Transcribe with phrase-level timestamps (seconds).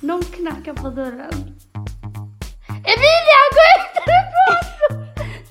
[0.00, 1.32] Någon knackar på dörren.
[2.68, 5.06] Emilia, gå ut härifrån!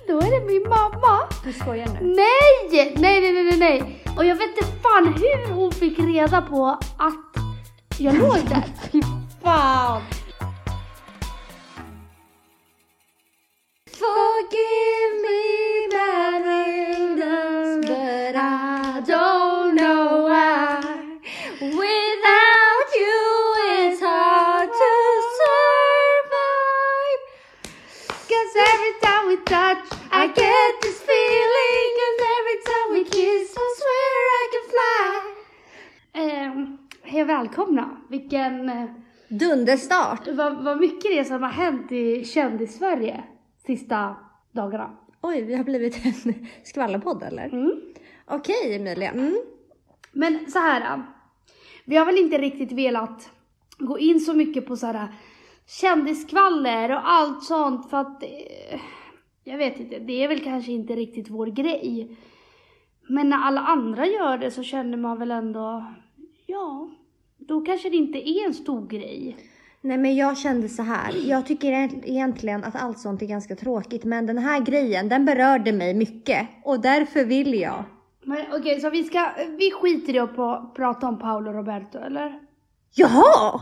[0.08, 1.20] Då är det min mamma.
[1.44, 2.16] Du skojar nu?
[2.16, 2.94] Nej!
[2.96, 4.04] Nej, nej, nej, nej, nej.
[4.18, 6.66] Och jag vet inte fan hur hon fick reda på
[6.98, 7.44] att
[7.98, 8.64] jag låg där.
[8.92, 9.02] Fy
[9.44, 10.02] fan!
[37.40, 37.98] Välkomna!
[38.10, 38.70] Vilken...
[38.70, 38.86] Eh,
[39.30, 40.28] Dunderstart!
[40.28, 43.24] vad, vad mycket det är som har hänt i kändis-Sverige
[43.66, 44.16] sista
[44.52, 44.98] dagarna.
[45.22, 47.46] Oj, vi har blivit en skvallerpodd eller?
[47.46, 47.82] Mm.
[48.26, 49.12] Okej Emilia.
[49.12, 49.38] Mm.
[50.12, 50.82] Men så här.
[50.98, 51.00] eh,
[51.86, 53.30] Vi har väl inte riktigt velat
[53.78, 55.08] gå in så mycket på så här
[55.68, 58.80] kändiskvaller och allt sånt för att eh,
[59.44, 62.18] jag vet inte, det är väl kanske inte riktigt vår grej.
[63.10, 65.86] Men när alla andra gör det så känner man väl ändå,
[66.46, 66.90] ja,
[67.50, 69.38] då kanske det inte är en stor grej.
[69.82, 71.30] Nej men jag kände så här.
[71.30, 71.72] Jag tycker
[72.06, 76.48] egentligen att allt sånt är ganska tråkigt men den här grejen den berörde mig mycket
[76.64, 77.84] och därför vill jag.
[78.24, 82.40] Men okej, så vi ska, vi skiter i att prata om Paolo Roberto eller?
[82.96, 83.62] Jaha!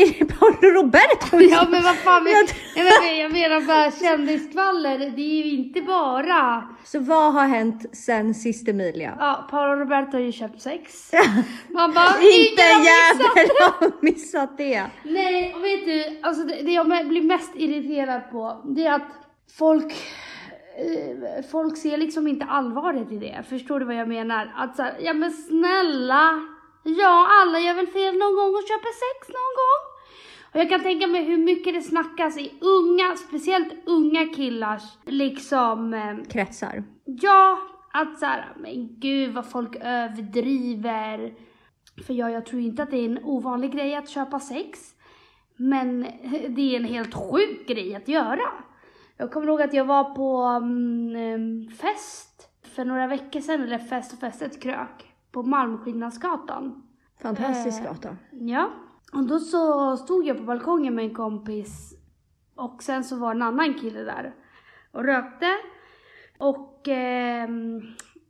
[0.00, 1.40] Är det Paolo Roberto?
[1.40, 5.80] Ja men vad fan, men, Jag- menar, jag menar bara kändiskvaller, det är ju inte
[5.80, 9.16] bara Så vad har hänt sen sist Emilia?
[9.20, 11.10] Ja, Paolo Roberto har ju köpt sex.
[11.68, 13.64] Man bara, Inte ingen en har missat jävel det.
[13.86, 14.84] har missat det.
[15.02, 19.08] Nej, och vet du, alltså det, det jag blir mest irriterad på, det är att
[19.58, 19.92] folk,
[20.78, 23.44] eh, folk ser liksom inte allvaret i det.
[23.48, 24.52] Förstår du vad jag menar?
[24.56, 26.40] Att så här, ja men snälla,
[26.84, 29.87] ja alla gör väl fel någon gång och köper sex någon gång.
[30.52, 35.94] Och jag kan tänka mig hur mycket det snackas i unga, speciellt unga killars, liksom,
[35.94, 36.84] eh, Kretsar.
[37.04, 37.58] Ja,
[37.92, 41.34] att såhär, men gud vad folk överdriver.
[42.06, 44.94] För jag, jag tror inte att det är en ovanlig grej att köpa sex.
[45.56, 46.06] Men
[46.48, 48.52] det är en helt sjuk grej att göra.
[49.16, 54.12] Jag kommer ihåg att jag var på mm, fest för några veckor sedan, eller fest
[54.12, 55.14] och fest, ett krök.
[55.32, 56.82] På Malmskillnadsgatan.
[57.22, 57.84] Fantastisk Eh.
[57.84, 58.16] gata.
[58.30, 58.70] Ja,
[59.12, 61.94] och då så stod jag på balkongen med en kompis
[62.54, 64.34] och sen så var en annan kille där
[64.92, 65.56] och rökte.
[66.38, 67.80] Och ehm,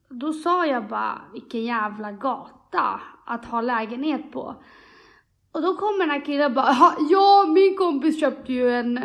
[0.09, 4.63] då sa jag bara, vilken jävla gata att ha lägenhet på.
[5.53, 6.77] Och då kommer den här killen och bara,
[7.11, 9.01] "Ja, min kompis köpte ju en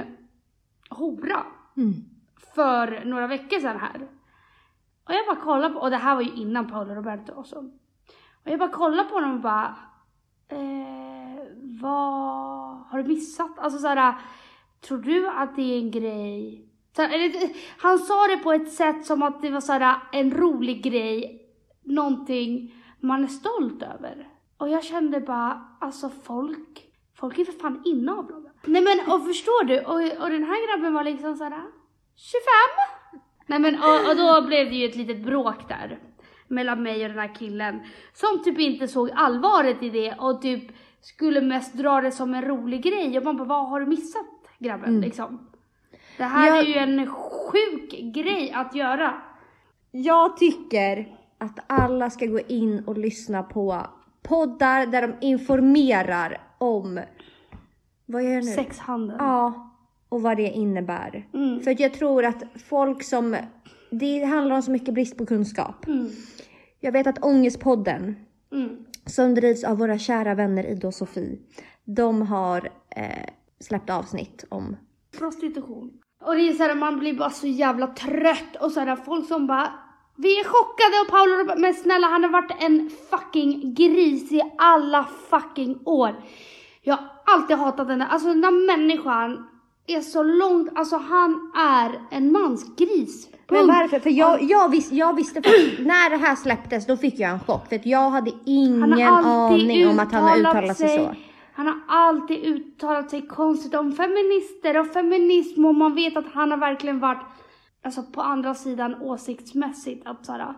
[0.89, 1.43] hora
[1.77, 1.93] Mm.
[2.55, 4.07] för några veckor sedan här.
[5.07, 7.55] Och jag bara kollade på, och det här var ju innan Paolo Roberto också.
[8.45, 9.75] Och jag bara kollade på honom och bara,
[10.47, 11.12] eh,
[11.61, 13.59] vad har du missat?
[13.59, 14.15] Alltså såhär,
[14.81, 16.69] tror du att det är en grej?
[17.77, 21.41] Han sa det på ett sätt som att det var såhär en rolig grej,
[21.83, 24.27] någonting man är stolt över.
[24.57, 28.51] Och jag kände bara, alltså folk, folk är för fan inavlade.
[28.65, 31.61] Nej men och förstår du, och, och den här grabben var liksom såhär 25?
[33.47, 35.99] Nej men och, och då blev det ju ett litet bråk där.
[36.47, 37.81] Mellan mig och den här killen.
[38.13, 40.63] Som typ inte såg allvaret i det och typ
[41.03, 43.17] skulle mest dra det som en rolig grej.
[43.17, 44.25] Och man bara, vad har du missat
[44.59, 45.39] grabben liksom?
[46.17, 49.13] Det här Jag- är ju en sjuk grej att göra.
[49.91, 53.81] Jag tycker att alla ska gå in och lyssna på
[54.23, 56.99] poddar där de informerar om
[58.05, 58.51] vad gör jag nu?
[58.51, 59.15] Sexhandel.
[59.19, 59.71] Ja,
[60.09, 61.27] och vad det innebär.
[61.33, 61.59] Mm.
[61.61, 63.35] För jag tror att folk som...
[63.91, 65.87] Det handlar om så mycket brist på kunskap.
[65.87, 66.09] Mm.
[66.79, 68.15] Jag vet att Ångestpodden,
[68.51, 71.39] Mm som drivs av våra kära vänner Ida och Sofie,
[71.85, 74.75] de har eh, släppt avsnitt om...
[75.17, 75.91] Prostitution.
[76.23, 79.73] Och det är såhär, man blir bara så jävla trött och såhär folk som bara
[80.15, 85.07] vi är chockade och Paolo men snälla han har varit en fucking gris i alla
[85.29, 86.23] fucking år.
[86.81, 89.47] Jag har alltid hatat den där, alltså den där människan
[89.87, 93.29] är så långt, alltså han är en mansgris.
[93.49, 93.99] Men varför?
[93.99, 97.39] För jag, jag, vis, jag visste faktiskt, när det här släpptes då fick jag en
[97.39, 97.69] chock.
[97.69, 101.15] För att jag hade ingen aning om att han har uttalat sig så.
[101.55, 106.51] Han har alltid uttalat sig konstigt om feminister och feminism och man vet att han
[106.51, 107.21] har verkligen varit
[107.85, 110.55] alltså på andra sidan åsiktsmässigt att jag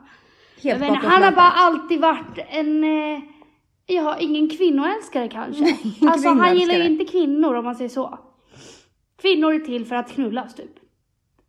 [0.62, 3.20] Helt bakåt han har bara alltid varit en, eh,
[3.86, 5.78] ja ingen kvinnoälskare kanske.
[5.84, 8.20] ingen alltså han gillar ju inte kvinnor om man säger så.
[9.18, 10.72] Kvinnor är till för att knullas typ.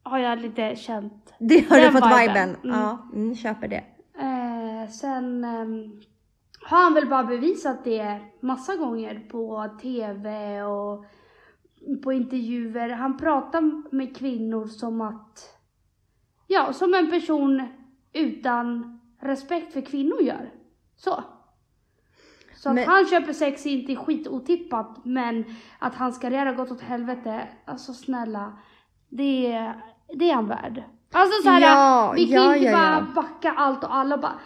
[0.03, 1.35] Har jag lite känt.
[1.39, 2.29] Det har Den du fått viben.
[2.29, 2.57] viben.
[2.65, 2.81] Mm.
[2.81, 3.85] Ja, mm, köper det.
[4.19, 6.01] Eh, sen ehm,
[6.61, 11.05] har han väl bara bevisat det massa gånger på TV och
[12.05, 12.89] på intervjuer.
[12.89, 15.59] Han pratar med kvinnor som att,
[16.47, 17.69] ja, som en person
[18.13, 20.51] utan respekt för kvinnor gör.
[20.97, 21.25] Så.
[22.57, 25.45] Så att Men- han köper sex är inte skitotippat, men
[25.79, 28.53] att hans karriär har gått åt helvete, alltså snälla,
[29.09, 29.81] det är,
[30.15, 30.83] det är han värd.
[31.13, 33.23] Alltså såhär, Ja, vi kan ja, inte ja, bara ja.
[33.23, 34.41] backa allt och alla bara,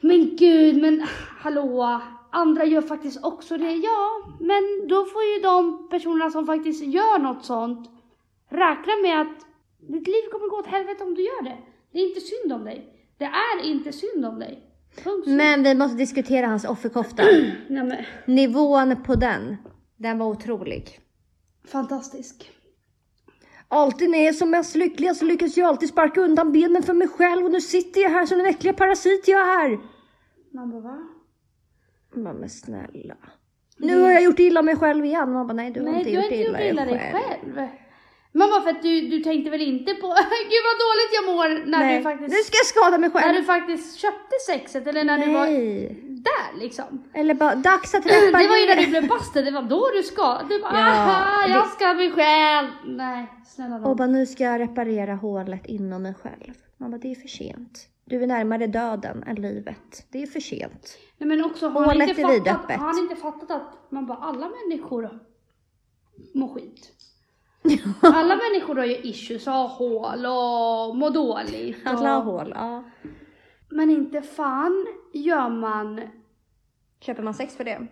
[0.00, 1.06] men gud, men
[1.40, 2.00] hallå,
[2.30, 3.72] andra gör faktiskt också det.
[3.72, 7.90] Ja, men då får ju de personerna som faktiskt gör något sånt
[8.48, 9.46] räkna med att
[9.78, 11.58] ditt liv kommer gå åt helvete om du gör det.
[11.92, 12.94] Det är inte synd om dig.
[13.18, 14.69] Det är inte synd om dig.
[15.26, 17.22] Men vi måste diskutera hans offerkofta.
[17.68, 17.96] Nej, men,
[18.26, 19.56] Nivån på den,
[19.96, 21.00] den var otrolig.
[21.68, 22.50] fantastisk.
[23.68, 26.94] Alltid när jag är som mest lycklig så lyckas jag alltid sparka undan benen för
[26.94, 29.78] mig själv och nu sitter jag här som den äckliga parasit jag är.
[30.54, 30.98] Man bara, va?
[32.14, 33.16] Man men snälla.
[33.76, 35.32] Nu har jag gjort illa mig själv igen.
[35.32, 37.68] Man bara, nej du har Nej, inte du gjort inte illa, gjort illa dig själv.
[38.32, 40.06] Mamma, för att du, du tänkte väl inte på,
[40.50, 43.20] gud vad dåligt jag mår när Nej, du faktiskt, nu ska jag skada mig när
[43.20, 43.34] själv.
[43.34, 46.00] du faktiskt köpte sexet eller när du var Nej.
[46.04, 47.04] där liksom.
[47.14, 48.48] Eller bara, dags att Det reparera.
[48.48, 50.40] var ju när du blev busted, det var då du ska.
[50.48, 52.68] Du bara, Ja, aha, jag det- ska mig själv.
[52.86, 53.96] Nej, snälla Och nån.
[53.96, 56.54] bara, nu ska jag reparera hålet inom mig själv.
[56.76, 57.86] Man bara, det är för sent.
[58.04, 60.06] Du är närmare döden än livet.
[60.12, 60.98] Det är för sent.
[61.18, 64.48] Nej men också, har han, inte fattat, har han inte fattat att man bara, alla
[64.68, 65.10] människor
[66.34, 66.92] mår skit.
[68.00, 71.78] Alla människor har ju issues, har hål och mår dåligt.
[71.86, 72.84] Alla har hål, ja.
[73.68, 76.00] Men inte fan gör man
[77.00, 77.86] Köper man sex för det?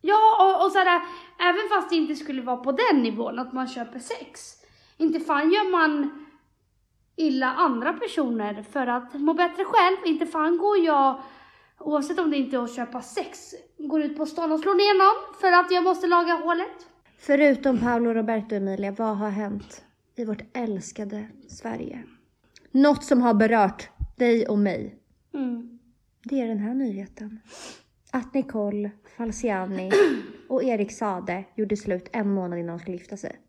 [0.00, 1.02] Ja, och, och såhär,
[1.40, 4.40] även fast det inte skulle vara på den nivån, att man köper sex.
[4.96, 6.26] Inte fan gör man
[7.16, 9.96] illa andra personer för att må bättre själv.
[10.04, 11.22] Inte fan går jag,
[11.78, 14.98] oavsett om det inte är att köpa sex, går ut på stan och slår ner
[14.98, 16.86] någon för att jag måste laga hålet.
[17.18, 19.84] Förutom Paolo Roberto och Emilia, vad har hänt
[20.16, 22.02] i vårt älskade Sverige?
[22.70, 24.98] Något som har berört dig och mig.
[25.34, 25.78] Mm.
[26.24, 27.40] Det är den här nyheten.
[28.10, 29.90] Att Nicole Falciani
[30.48, 33.40] och Erik Sade gjorde slut en månad innan de skulle gifta sig.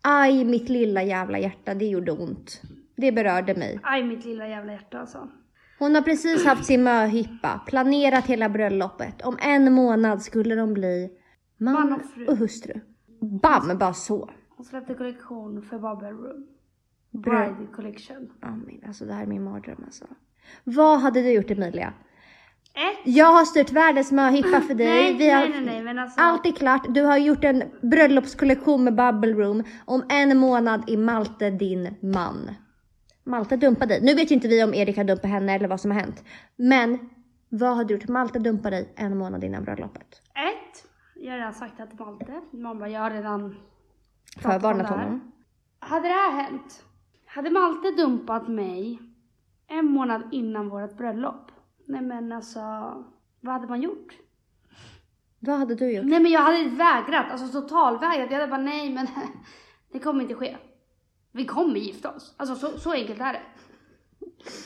[0.00, 2.62] Aj, mitt lilla jävla hjärta, det gjorde ont.
[2.96, 3.80] Det berörde mig.
[3.82, 5.28] Aj, mitt lilla jävla hjärta alltså.
[5.78, 9.22] Hon har precis haft sin möhippa, planerat hela bröllopet.
[9.22, 11.10] Om en månad skulle de bli
[11.58, 12.26] man, och fru.
[12.26, 12.80] och hustru.
[13.42, 14.30] Bam, bara så.
[14.56, 16.46] Hon släppte kollektion för Bubble Room.
[17.10, 18.32] Bride collection.
[18.40, 20.04] Ja, men alltså det här är min mardröm alltså.
[20.64, 21.92] Vad hade du gjort Emilia?
[22.74, 22.98] Ett.
[23.04, 24.86] Jag har styrt världens möhippa för dig.
[24.86, 25.40] Nej, Vi har...
[25.40, 26.20] nej, nej, nej, men alltså.
[26.20, 26.94] Allt är klart.
[26.94, 29.62] Du har gjort en bröllopskollektion med Bubble Room.
[29.84, 32.50] Om en månad är Malte din man.
[33.24, 34.02] Malte dumpade dig.
[34.02, 36.24] Nu vet ju inte vi om Erik har dumpat henne eller vad som har hänt.
[36.56, 36.98] Men
[37.48, 38.08] vad har du gjort?
[38.08, 40.22] Malte dumpade dig en månad innan bröllopet.
[40.34, 40.65] Ett.
[41.20, 42.40] Jag har redan sagt det till Malte.
[42.50, 43.56] Mamma, jag har redan
[44.36, 45.32] Förvarnat honom.
[45.78, 46.84] Hade det här hänt,
[47.26, 49.02] hade Malte dumpat mig
[49.66, 51.50] en månad innan vårt bröllop,
[51.86, 52.60] nej men alltså,
[53.40, 54.16] vad hade man gjort?
[55.38, 56.06] Vad hade du gjort?
[56.06, 58.30] Nej men jag hade vägrat, alltså totalvägrat.
[58.30, 59.06] Jag hade bara nej men
[59.92, 60.56] det kommer inte ske.
[61.32, 62.34] Vi kommer gifta oss.
[62.36, 63.42] Alltså så, så enkelt är det.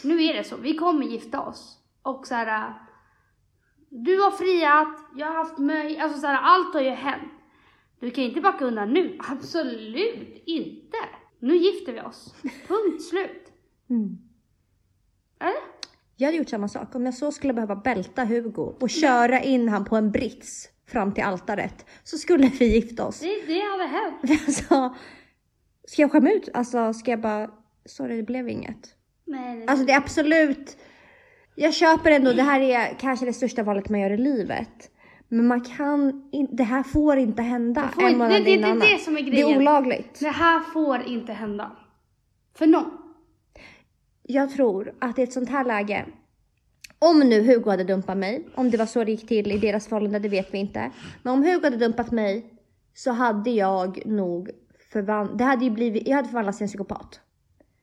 [0.04, 1.78] Nu är det så, vi kommer gifta oss.
[2.02, 2.74] Och så här.
[3.92, 7.32] Du har friat, jag har haft möjlighet, alltså så här, allt har ju hänt.
[8.00, 10.96] Du kan inte backa undan nu, absolut inte.
[11.38, 12.34] Nu gifter vi oss.
[12.68, 13.46] Punkt slut.
[13.90, 14.18] Mm.
[15.40, 15.62] Eller?
[16.16, 16.94] Jag hade gjort samma sak.
[16.94, 21.14] Om jag så skulle behöva bälta Hugo och köra in han på en brits fram
[21.14, 23.20] till altaret så skulle vi gifta oss.
[23.20, 24.16] Det, det hade hänt.
[24.46, 24.94] Alltså,
[25.84, 26.48] ska jag skämma ut?
[26.54, 27.50] Alltså, ska jag bara...
[27.84, 28.94] Sorry, det blev inget.
[29.24, 30.76] Nej, nej, Alltså det är absolut...
[31.62, 34.90] Jag köper ändå, det här är kanske det största valet man gör i livet.
[35.28, 38.78] Men man kan inte, det här får inte hända Det får inte- det- det- det
[38.92, 39.58] det som är Det är grejen.
[39.58, 40.20] olagligt.
[40.20, 41.76] Det här får inte hända.
[42.54, 42.90] För någon.
[44.22, 46.06] Jag tror att i ett sånt här läge,
[46.98, 49.88] om nu Hugo hade dumpat mig, om det var så det gick till i deras
[49.88, 50.90] förhållande, det vet vi inte.
[51.22, 52.44] Men om Hugo hade dumpat mig
[52.94, 54.50] så hade jag nog
[54.92, 57.20] förvandlat, det hade ju blivit, jag hade förvandlats till en psykopat.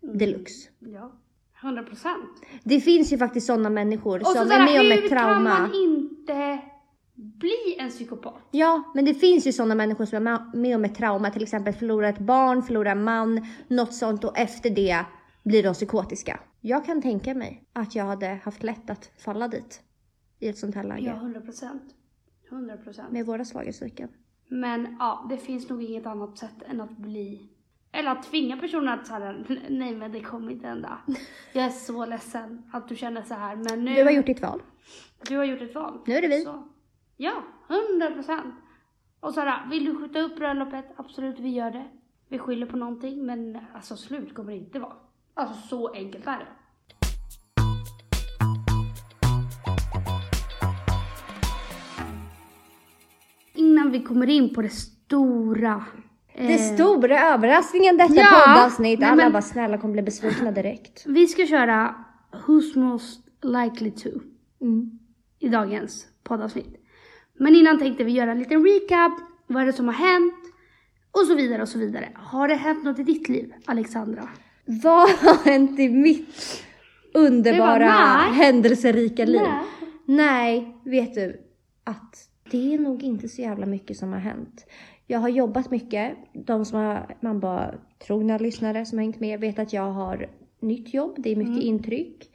[0.02, 0.70] Deluxe.
[0.80, 1.12] Ja.
[1.62, 2.30] 100 procent.
[2.64, 5.18] Det finns ju faktiskt sådana människor Och som så är med om hur ett kan
[5.18, 5.60] trauma.
[5.60, 6.60] man inte
[7.16, 8.34] bli en psykopat?
[8.52, 11.74] Ja, men det finns ju sådana människor som är med- om ett trauma, till exempel
[11.74, 15.06] förlorar ett barn, förlorar en man, något sånt och efter det
[15.44, 16.40] blir de psykotiska.
[16.62, 19.82] Jag kan tänka mig att jag hade haft lätt att falla dit
[20.40, 21.84] i ett sånt här läge Ja, 100 procent.
[22.50, 23.12] 100 procent.
[23.12, 24.10] med våra svaghetstycken.
[24.50, 27.50] Men ja, det finns nog inget annat sätt än att bli
[27.92, 29.36] Eller att tvinga personen att säga
[29.70, 30.98] nej men det kommer inte hända.
[31.54, 33.94] Jag är så ledsen att du känner så här men nu.
[33.96, 34.62] Du har gjort ditt val.
[35.28, 36.00] Du har gjort ett val.
[36.06, 36.42] Nu är det vi.
[36.42, 36.68] Så,
[37.18, 38.56] ja, hundra procent.
[39.20, 40.86] Och Sara, vill du skjuta upp bröllopet?
[40.96, 41.88] Absolut, vi gör det.
[42.30, 44.94] Vi skyller på någonting, men alltså slut kommer det inte vara.
[45.34, 46.48] Alltså så enkelt är det.
[53.54, 55.86] Innan vi kommer in på det stora.
[56.38, 59.04] Det eh, stora överraskningen detta ja, poddavsnitt.
[59.04, 61.04] Alla men- bara snälla kommer bli besvikna direkt.
[61.06, 61.96] Vi ska köra
[62.48, 64.10] Who's most likely to
[64.62, 65.00] Mm.
[65.40, 66.76] i dagens poddavsnitt.
[67.40, 69.12] Men innan tänkte vi göra en liten recap.
[69.48, 70.34] Vad är det som har hänt?
[71.12, 72.10] Och så vidare och så vidare.
[72.16, 74.30] Har det hänt något i ditt liv, Alexandra?
[74.66, 76.64] Vad har hänt i mitt
[77.14, 78.34] underbara, nej.
[78.34, 79.42] händelserika liv?
[79.42, 79.64] Nej.
[80.06, 81.42] Nej, vet du
[81.84, 82.16] att
[82.52, 84.66] det är nog inte så jävla mycket som har hänt.
[85.08, 86.18] Jag har jobbat mycket.
[86.34, 87.74] De som har, man bara
[88.08, 91.16] trogna lyssnare som har hängt med vet att jag har nytt jobb.
[91.18, 91.68] Det är mycket Mm.
[91.68, 92.30] intryck.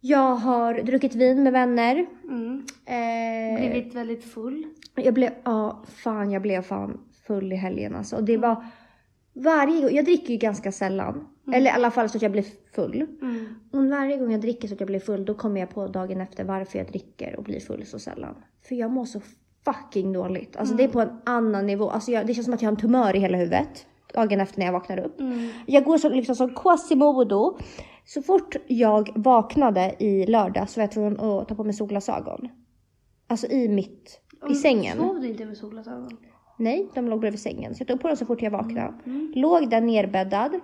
[0.00, 2.06] Jag har druckit vin med vänner.
[2.24, 2.64] Mm.
[2.86, 4.66] Eh, Blivit väldigt full.
[4.94, 8.16] jag blev, ja fan jag blev fan full i helgen alltså.
[8.16, 8.64] Och det var
[9.32, 11.28] varje gång, jag dricker ju ganska sällan.
[11.52, 13.06] Eller i alla fall så att jag blir full.
[13.22, 13.46] Mm.
[13.72, 16.20] Och varje gång jag dricker så att jag blir full då kommer jag på dagen
[16.20, 18.34] efter varför jag dricker och blir full så sällan.
[18.68, 19.20] För jag mår så
[19.64, 20.56] fucking dåligt.
[20.56, 21.90] Alltså det är på en annan nivå.
[21.90, 23.86] Alltså jag, det känns som att jag har en tumör i hela huvudet.
[24.14, 25.20] Dagen efter när jag vaknar upp.
[25.20, 25.48] Mm.
[25.66, 27.58] Jag går så, liksom som Quasimodo.
[28.04, 32.48] Så fort jag vaknade i lördag så var jag tvungen att ta på mig solglasögon.
[33.26, 34.98] Alltså i mitt, i sängen.
[34.98, 36.16] Sov du inte med solglasögon?
[36.58, 37.74] Nej, de låg bredvid sängen.
[37.74, 38.94] Så jag tog på dem så fort jag vaknade.
[39.06, 39.32] Mm.
[39.34, 40.60] Låg där nerbäddad.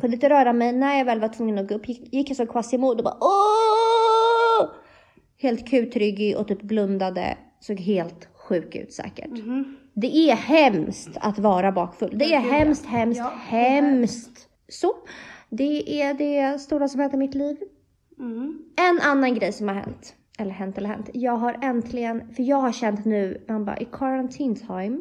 [0.00, 0.72] Kunde inte röra mig.
[0.72, 3.18] När jag väl var tvungen att gå upp gick, gick jag som Quasimodo och bara
[3.20, 4.70] Åh!
[5.38, 7.38] Helt kutryggig och typ blundade.
[7.60, 9.30] Såg helt sjuk ut säkert.
[9.30, 9.76] Mhm.
[9.94, 12.18] Det är hemskt att vara bakfull.
[12.18, 14.48] Det är hemskt, hemskt, Ja, hemskt.
[14.68, 14.92] Så,
[15.50, 17.56] det är det stora som hänt i mitt liv.
[18.18, 18.58] Mm.
[18.76, 21.10] En annan grej som har hänt, eller hänt eller hänt.
[21.14, 25.00] Jag har äntligen, för jag har känt nu, man bara i quarantine time,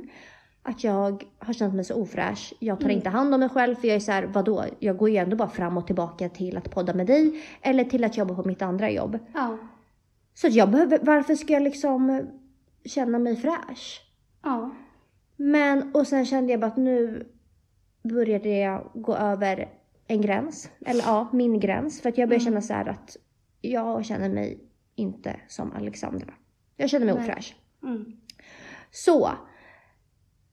[0.63, 2.53] att jag har känt mig så ofräsch.
[2.59, 2.97] Jag tar Mm.
[2.97, 4.65] inte hand om mig själv för jag är så här, vadå?
[4.79, 8.03] Jag går ju ändå bara fram och tillbaka till att podda med dig eller till
[8.03, 9.19] att jobba på mitt andra jobb.
[9.33, 9.57] Ja.
[10.33, 12.27] Så jag behöver, varför ska jag liksom
[12.89, 14.01] känna mig fräsch?
[14.43, 14.71] Ja.
[15.35, 17.27] Men, och sen kände jag bara att nu
[18.03, 19.69] började jag gå över
[20.07, 20.69] en gräns.
[20.85, 22.01] Eller ja, min gräns.
[22.01, 23.17] För att jag började känna så här att
[23.61, 24.59] jag känner mig
[24.95, 26.33] inte som Alexandra.
[26.77, 27.23] Jag känner mig Nej.
[27.23, 27.55] ofräsch.
[27.83, 28.05] Mm.
[28.91, 29.29] Så.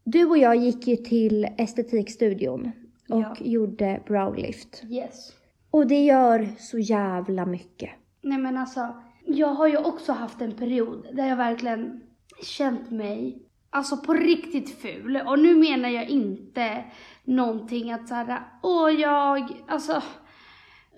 [0.05, 2.73] Du och jag gick ju till estetikstudion
[3.09, 3.37] och Ja.
[3.41, 4.83] gjorde browlift.
[4.89, 5.33] Yes.
[5.71, 7.91] Och det gör så jävla mycket.
[8.23, 12.01] Nej men alltså, jag har ju också haft en period där jag verkligen
[12.43, 15.17] känt mig, alltså på riktigt ful.
[15.27, 16.85] Och nu menar jag inte
[17.25, 20.03] någonting att såhär, åh jag, alltså,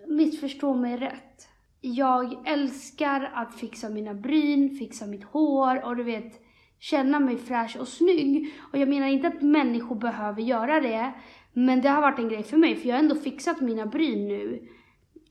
[0.09, 1.49] missförstå mig rätt.
[1.81, 6.43] Jag älskar att fixa mina bryn, fixa mitt hår och du vet,
[6.79, 8.55] känna mig fräsch och snygg.
[8.73, 11.13] Och jag menar inte att människor behöver göra det,
[11.53, 14.29] men det har varit en grej för mig, för jag har ändå fixat mina bryn
[14.29, 14.69] nu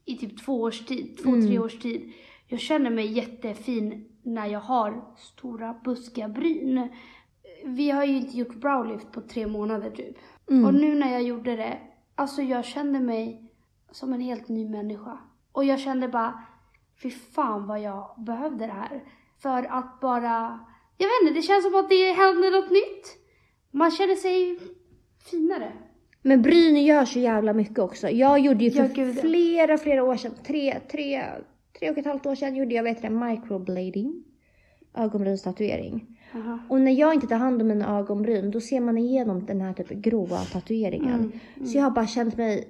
[0.06, 2.14] i typ två års tid, två, tre års tid.
[2.48, 6.90] Jag känner mig jättefin när jag har stora buskiga bryn.
[7.66, 10.18] Vi har ju inte gjort browlift på tre månader typ.
[10.66, 11.78] Och nu när jag gjorde det,
[12.16, 13.52] alltså jag kände mig
[13.92, 15.18] som en helt ny människa.
[15.52, 16.44] Och jag kände bara,
[17.02, 19.04] fy fan vad jag behövde det här.
[19.42, 20.60] För att bara,
[20.98, 23.18] jag vet inte, det känns som att det händer något nytt.
[23.72, 24.60] Man känner sig
[25.32, 25.72] finare.
[26.22, 28.10] Men bryn gör så jävla mycket också.
[28.10, 29.14] Jag gjorde ju för ja.
[29.22, 31.24] flera, flera år sedan, tre, tre,
[31.80, 34.24] tre och ett halvt år sedan gjorde jag, vet det, microblading.
[34.98, 36.18] Ögonbrynstatuering.
[36.36, 36.60] Aha.
[36.70, 39.74] Och när jag inte tar hand om mina ögonbryn, då ser man igenom den här
[39.74, 41.32] typ grova tatueringen.
[41.66, 42.68] Så jag har bara känt mig,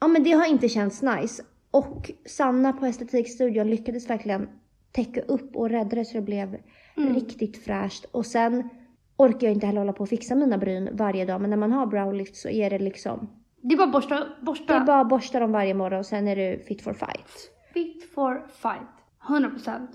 [0.00, 1.42] ja men det har inte känts nice.
[1.70, 4.48] Och Sanna på Estetikstudion lyckades verkligen
[4.92, 6.56] täcka upp och rädda det så det blev
[6.96, 8.04] riktigt fräscht.
[8.10, 8.68] Och sen
[9.16, 11.40] orkar jag inte heller hålla på och fixa mina bryn varje dag.
[11.40, 13.28] Men när man har browlift så är det liksom,
[13.60, 14.72] Det är bara borsta, borsta.
[14.72, 17.50] det är bara borsta dem varje morgon och sen är du fit for fight.
[17.72, 18.88] Fit for fight.
[19.28, 19.86] 100%.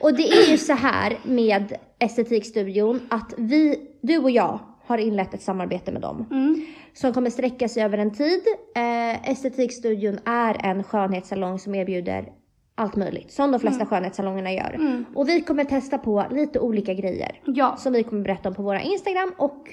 [0.00, 5.34] Och det är ju så här med Estetikstudion att vi, du och jag, har inlett
[5.34, 6.26] ett samarbete med dem.
[6.30, 6.66] Mm.
[6.92, 8.40] Som kommer sträcka sig över en tid.
[8.76, 12.32] Eh, Estetikstudion är en skönhetssalong som erbjuder
[12.74, 13.32] allt möjligt.
[13.32, 14.74] Som de flesta skönhetssalongerna gör.
[14.74, 15.04] Mm.
[15.14, 17.40] Och vi kommer testa på lite olika grejer.
[17.44, 17.76] Ja.
[17.76, 19.68] Som vi kommer berätta om på våra Instagram och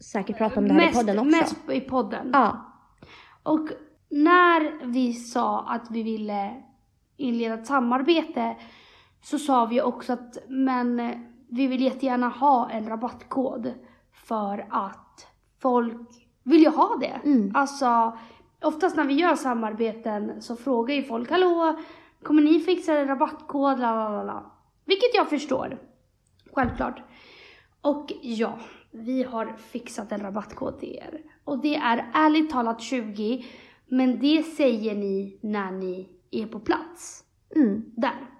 [0.00, 1.30] säkert prata om det här i podden också.
[1.30, 2.30] Mest i podden.
[2.32, 2.64] Ja.
[3.42, 3.68] Och
[4.10, 6.50] när vi sa att vi ville
[7.18, 8.56] inleda ett samarbete
[9.22, 13.74] så sa vi också att men eh, vi vill jättegärna ha en rabattkod
[14.12, 15.26] för att
[15.60, 17.20] folk vill ju ha det.
[17.24, 17.52] Mm.
[17.54, 18.18] Alltså,
[18.62, 21.78] oftast när vi gör samarbeten så frågar ju folk, hallå,
[22.22, 24.52] kommer ni fixa en rabattkod, la la la la.
[24.84, 25.78] Vilket jag förstår.
[26.52, 27.02] Självklart.
[27.80, 28.58] Och ja,
[28.90, 31.20] vi har fixat en rabattkod till er.
[31.44, 33.44] Och det är ärligt talat 20,
[33.86, 37.24] men det säger ni när ni är på plats.
[37.56, 37.84] Mm.
[37.96, 38.30] Där.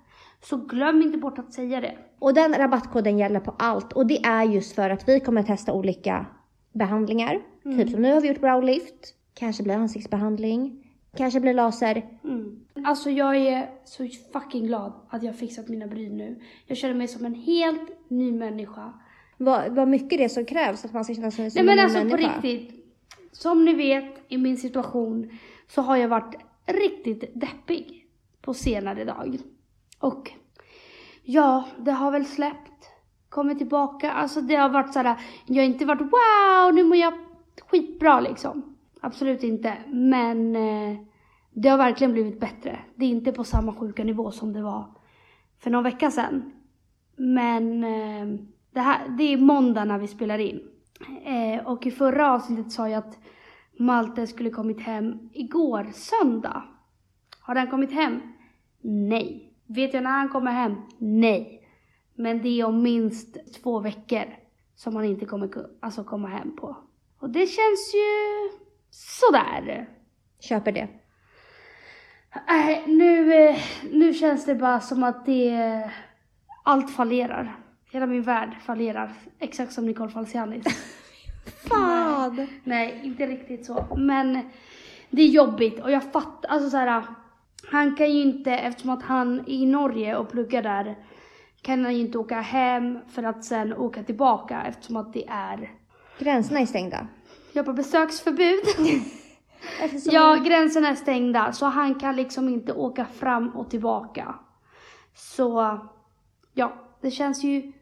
[0.41, 1.99] Så glöm inte bort att säga det.
[2.19, 5.47] Och den rabattkoden gäller på allt och det är just för att vi kommer att
[5.47, 6.27] testa olika
[6.73, 7.41] behandlingar.
[7.63, 12.19] Typ som nu har vi gjort browlift, kanske blir ansiktsbehandling, kanske blir laser.
[12.25, 12.61] Mm.
[12.85, 16.41] Alltså jag är så fucking glad att jag har fixat mina bryn nu.
[16.67, 18.93] Jag känner mig som en helt ny människa.
[19.37, 21.79] Vad, vad mycket det är som krävs att man ska känna sig som Nej men
[21.79, 22.41] en alltså på människa.
[22.41, 22.85] riktigt.
[23.33, 26.35] Som ni vet i min situation så har jag varit
[26.69, 28.07] riktigt deppig
[28.41, 29.39] på senare dag.
[29.99, 30.33] Och
[31.23, 32.91] ja, det har väl släppt.
[33.29, 34.13] Kommit tillbaka.
[34.13, 37.15] Alltså det har varit såhär, jag har inte varit wow, nu mår jag
[37.71, 38.77] skitbra liksom.
[39.01, 39.75] Absolut inte.
[39.87, 40.99] Men eh,
[41.51, 42.79] det har verkligen blivit bättre.
[42.97, 44.85] Det är inte på samma sjuka nivå som det var
[45.59, 46.53] för någon vecka sedan.
[47.17, 50.61] Men eh, det, här, det är måndag när vi spelar in.
[51.25, 53.19] Eh, och i förra avsnittet sa jag att
[53.79, 56.63] Malte skulle kommit hem igår, söndag.
[57.41, 58.21] Har han kommit hem?
[58.81, 59.53] Nej.
[59.67, 60.75] Vet jag när han kommer hem?
[60.99, 61.69] Nej.
[62.15, 64.25] Men det är om minst två veckor
[64.77, 66.77] som han inte kommer alltså komma hem på.
[67.21, 68.51] Och det känns ju
[68.91, 69.89] sådär.
[70.41, 70.89] Köper det.
[72.47, 73.57] Nej, nu, eh,
[73.93, 75.91] nu känns det bara som att det...
[76.65, 77.57] Allt fallerar.
[77.91, 79.13] Hela min värld fallerar.
[79.39, 80.67] Exakt som Nicole Falcianis.
[81.51, 82.47] Fan!
[82.65, 83.87] Nej, inte riktigt så.
[83.97, 84.51] Men
[85.11, 87.05] det är jobbigt och jag fattar, alltså så här.
[87.71, 90.99] Han kan ju inte, eftersom att han är i Norge och pluggar där,
[91.63, 95.71] kan han ju inte åka hem för att sen åka tillbaka eftersom att det är,
[96.19, 97.07] Gränserna är stängda.
[97.53, 98.65] jag på besöksförbud.
[99.83, 104.35] Eftersom Ja, gränserna är stängda så han kan liksom inte åka fram och tillbaka.
[105.15, 105.79] Så,
[106.55, 107.73] ja, det känns ju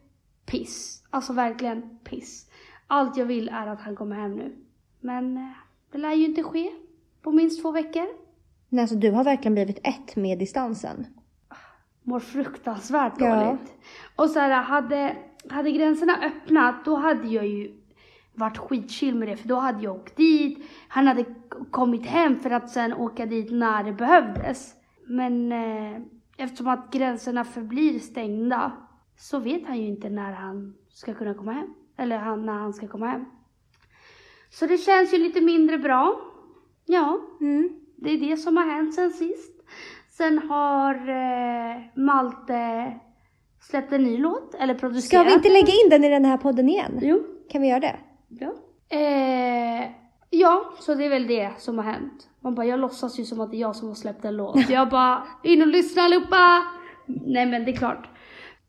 [0.45, 1.03] piss.
[1.09, 2.46] Alltså verkligen piss.
[2.87, 4.55] Allt jag vill är att han kommer hem nu.
[4.99, 5.43] Men eh,
[5.91, 6.71] det lär ju inte ske
[7.21, 8.05] på minst två veckor.
[8.69, 11.05] Nej, alltså, du har verkligen blivit ett med distansen.
[12.03, 13.45] Mår fruktansvärt Ja.
[13.45, 13.73] dåligt.
[14.15, 15.15] Och så här, hade,
[15.49, 17.73] hade gränserna öppnat då hade jag ju
[18.33, 20.65] varit skitchill med det för då hade jag åkt dit.
[20.87, 21.25] Han hade
[21.71, 24.75] kommit hem för att sen åka dit när det behövdes.
[25.07, 26.01] Men eh,
[26.37, 28.71] eftersom att gränserna förblir stängda
[29.17, 31.73] så vet han ju inte när han ska kunna komma hem.
[31.97, 33.25] Eller han, när han ska komma hem.
[34.49, 36.21] Så det känns ju lite mindre bra.
[36.85, 37.69] Ja, Mm.
[37.95, 39.53] det är det som har hänt sen sist.
[40.09, 42.93] Sen har eh, Malte
[43.61, 45.03] släppt en ny låt, eller producerat.
[45.05, 46.99] Ska vi inte lägga in den i den här podden igen?
[47.01, 47.23] Jo.
[47.51, 47.95] Kan vi göra det?
[48.29, 48.53] Ja.
[48.97, 49.91] Eh,
[50.29, 52.29] ja, så det är väl det som har hänt.
[52.41, 54.69] Man bara, jag låtsas ju som att det är jag som har släppt en låt.
[54.69, 56.63] Jag bara, in och lyssna allihopa!
[57.05, 58.09] Nej men det är klart.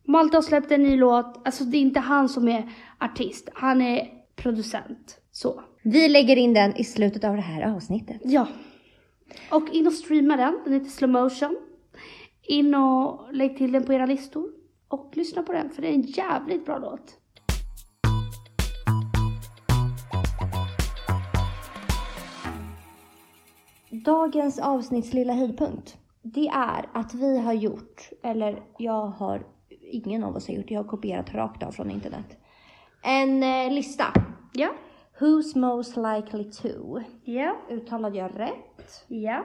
[0.08, 1.46] Malte har släppt en ny låt.
[1.46, 2.68] Alltså det är inte han som är
[2.98, 3.48] artist.
[3.54, 5.20] Han är producent.
[5.30, 5.62] Så.
[5.82, 8.20] Vi lägger in den i slutet av det här avsnittet.
[8.24, 8.48] Ja.
[9.50, 10.60] Och in och streama den.
[10.64, 11.58] Den heter Slow Motion.
[12.42, 14.50] In och lägg till den på era listor.
[14.88, 17.18] Och lyssna på den för det är en jävligt bra låt.
[24.04, 25.96] Dagens avsnitts lilla höjdpunkt.
[26.22, 29.57] Det är att vi har gjort, eller jag har,
[29.88, 32.36] ingen av oss har gjort, jag har kopierat rakt av från internet.
[33.02, 34.04] En eh, lista.
[34.52, 34.68] Ja.
[35.18, 37.00] Who's most likely to?
[37.24, 37.56] Ja.
[37.70, 39.04] Uttalade jag rätt?
[39.08, 39.44] Ja.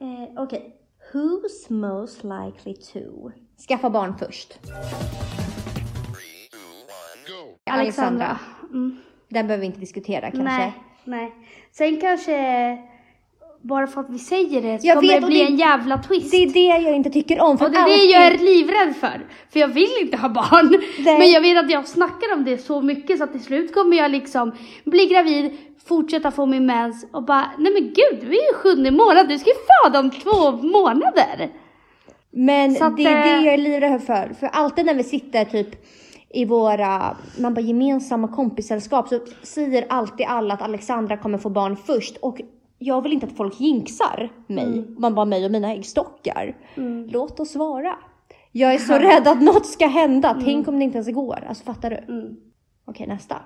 [0.00, 0.76] Eh, Okej.
[1.12, 3.30] Who's most likely to?
[3.68, 4.58] Skaffa barn först.
[7.70, 8.38] Alexandra.
[8.70, 8.96] Mm.
[9.28, 10.42] Den behöver vi inte diskutera kanske.
[10.42, 10.72] Nej,
[11.04, 11.32] nej.
[11.72, 12.78] Sen kanske,
[13.62, 15.98] bara för att vi säger det, så Jag kommer vet, det bli det- en jävla
[15.98, 16.30] twist.
[16.30, 17.58] Det är det jag inte tycker om.
[17.58, 19.26] För och det är det jag är livrädd för.
[19.52, 20.68] För jag vill inte ha barn.
[20.98, 21.18] Nej.
[21.18, 23.96] Men jag vet att jag snackar om det så mycket så att till slut kommer
[23.96, 24.52] jag liksom
[24.84, 28.90] bli gravid, fortsätta få min mens och bara, nej men gud, vi är ju sjunde
[28.90, 31.50] månad, du ska ju föda om två månader.
[32.30, 34.34] Men att, det är eh, det jag är livrädd för.
[34.40, 35.68] För alltid när vi sitter typ
[36.34, 41.76] i våra man bara, gemensamma kompissällskap så säger alltid alla att Alexandra kommer få barn
[41.76, 42.16] först.
[42.16, 42.40] Och
[42.82, 44.84] jag vill inte att folk jinxar mig.
[44.98, 46.56] Man bara mig och mina äggstockar.
[47.08, 47.96] Låt oss vara.
[48.52, 50.40] Jag är så rädd att något ska hända.
[50.44, 51.44] Tänk om det inte ens går.
[51.48, 51.96] Alltså fattar du?
[51.96, 52.36] Mm.
[52.84, 53.36] Okej nästa.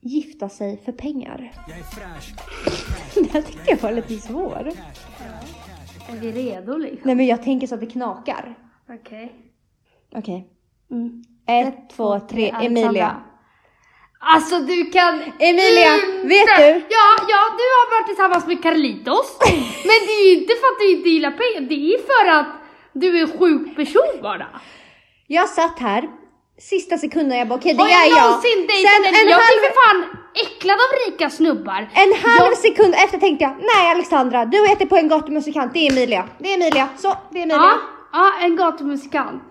[0.00, 1.52] Gifta sig för pengar.
[1.68, 2.34] Jag är fräsch.
[3.14, 4.72] Den här tyckte jag var lite svår.
[6.08, 7.00] Är vi redo liksom?
[7.04, 8.54] Nej men jag tänker så att det knakar.
[8.88, 9.32] Okej.
[10.16, 10.48] Okej.
[10.90, 11.24] Mm.
[11.46, 12.54] Ett, två, tre.
[12.62, 13.16] Emilia.
[14.26, 16.64] Alltså du kan Emilia, inte- vet du?
[16.96, 19.36] Ja, ja, du har varit tillsammans med Carlitos.
[19.88, 22.46] men det är ju inte för att du inte gillar pengar, det är för att
[22.92, 24.46] du är en sjuk person bara.
[25.26, 26.08] Jag satt här,
[26.58, 28.24] sista sekunden jag bara okej det Har är jag jag.
[28.24, 31.90] någonsin Sen dejtat en, en jag blir för fan äcklad av rika snubbar.
[31.94, 35.78] en halv Jag- sekund efter tänkte jag, nej Alexandra, du heter på en gatumusikant, det
[35.86, 36.28] är Emilia.
[36.38, 37.56] Det är Emilia, så det är Emilia.
[37.62, 37.78] Ja,
[38.12, 39.42] ja, en gatumusikant.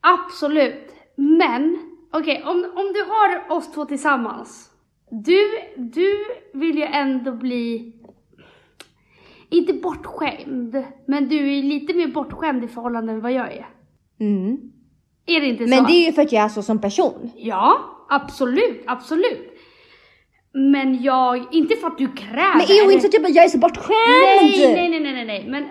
[0.00, 0.86] Absolut.
[1.16, 1.78] Men,
[2.12, 4.70] okej, om, om du har oss två tillsammans.
[5.10, 7.92] Du, du vill ju ändå bli,
[9.50, 13.66] inte bortskämd, men du är lite mer bortskämd i förhållande än vad jag är.
[14.20, 14.58] Mm.
[15.26, 15.74] Är det inte så?
[15.74, 17.30] Men det är ju för att jag är så som person.
[17.36, 19.56] Ja, absolut, absolut.
[20.52, 22.56] Men jag, inte för att du kräver.
[22.56, 24.74] Men eller- inte så typ att jag är så bortskämd!
[24.74, 25.64] nej, nej, nej, nej, nej, nej, men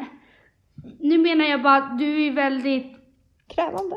[0.99, 2.99] nu menar jag bara att du är väldigt
[3.55, 3.95] Krävande.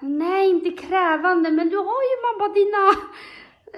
[0.00, 3.08] Nej, inte krävande, men du har ju bara dina...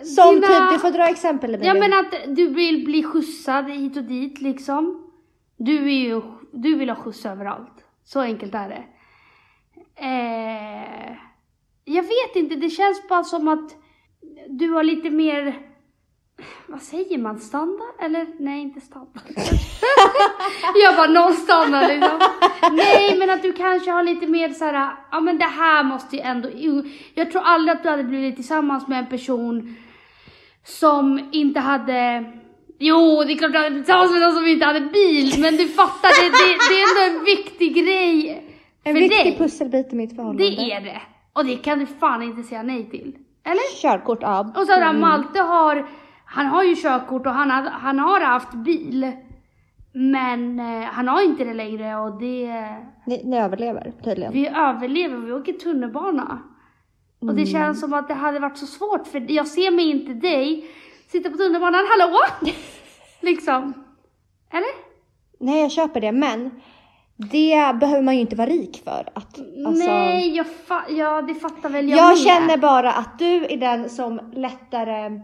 [0.04, 0.46] Som dina...
[0.46, 1.74] typ, du får dra exempel Emilia.
[1.74, 5.11] Ja men att du vill bli skjutsad hit och dit liksom.
[5.56, 7.85] Du, är ju, du vill ha skjuts överallt.
[8.04, 8.85] Så enkelt är det.
[9.96, 11.16] Eh,
[11.85, 13.76] jag vet inte, det känns bara som att
[14.48, 15.69] du har lite mer,
[16.70, 17.94] vad säger man, standard?
[18.00, 19.22] Eller nej, inte standard.
[20.85, 22.20] jag bara noll standard liksom.
[22.72, 26.16] Nej, men att du kanske har lite mer så här, ja men det här måste
[26.16, 26.48] ju ändå,
[27.14, 29.76] jag tror aldrig att du hade blivit tillsammans med en person
[30.64, 32.24] som inte hade
[32.83, 35.68] Jo, det är klart du hade tillsammans med någon som inte hade bil, men du
[35.68, 38.46] fattar, det, det, det är ändå en viktig grej
[38.85, 39.38] en för viktig dig.
[39.38, 40.42] pusselbit i mitt förhållande.
[40.42, 41.00] Det är det.
[41.33, 43.14] Och det kan du fan inte säga nej till.
[43.44, 43.80] Eller?
[43.83, 44.40] Körkort, ja.
[44.40, 45.87] Och så där, Malte har,
[46.33, 49.12] han har ju körkort och han, han har haft bil.
[49.93, 52.64] Men eh, han har inte det längre och det,
[53.07, 54.33] Ni, ni överlever tydligen.
[54.33, 56.38] vi överlever, vi åker tunnelbana.
[57.21, 60.12] Och det känns som att det hade varit så svårt för jag ser mig inte
[60.14, 60.71] dig
[61.09, 62.16] sitta på tunnelbanan, hallå?
[63.21, 63.73] liksom.
[64.53, 64.90] Eller?
[65.40, 66.51] Nej, jag köper det, men
[67.16, 69.09] det behöver man ju inte vara rik för.
[69.14, 72.19] Att, alltså, Nej, jag fa- ja det fattar väl jag jag med.
[72.19, 75.21] känner bara att du är den som lättare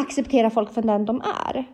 [0.00, 1.64] accepterar folk för den de är.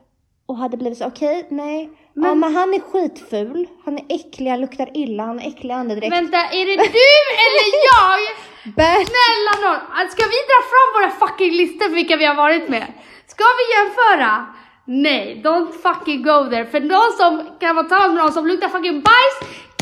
[0.49, 1.91] Och hade blivit så, okej, nej.
[1.93, 5.71] ja, Men- men han är skitful, han är äcklig, han luktar illa, han är äcklig
[5.75, 6.13] andedräkt.
[6.13, 7.09] Vänta, är det du
[7.47, 8.19] eller jag?
[8.77, 12.69] Bert, Snälla nån, ska vi dra fram våra fucking listor för vilka vi har varit
[12.69, 12.87] med?
[13.27, 14.47] Ska vi jämföra?
[14.85, 16.67] Nej, don't fucking go there.
[16.67, 19.37] För någon som kan vara tillsammans med någon som luktar fucking bajs,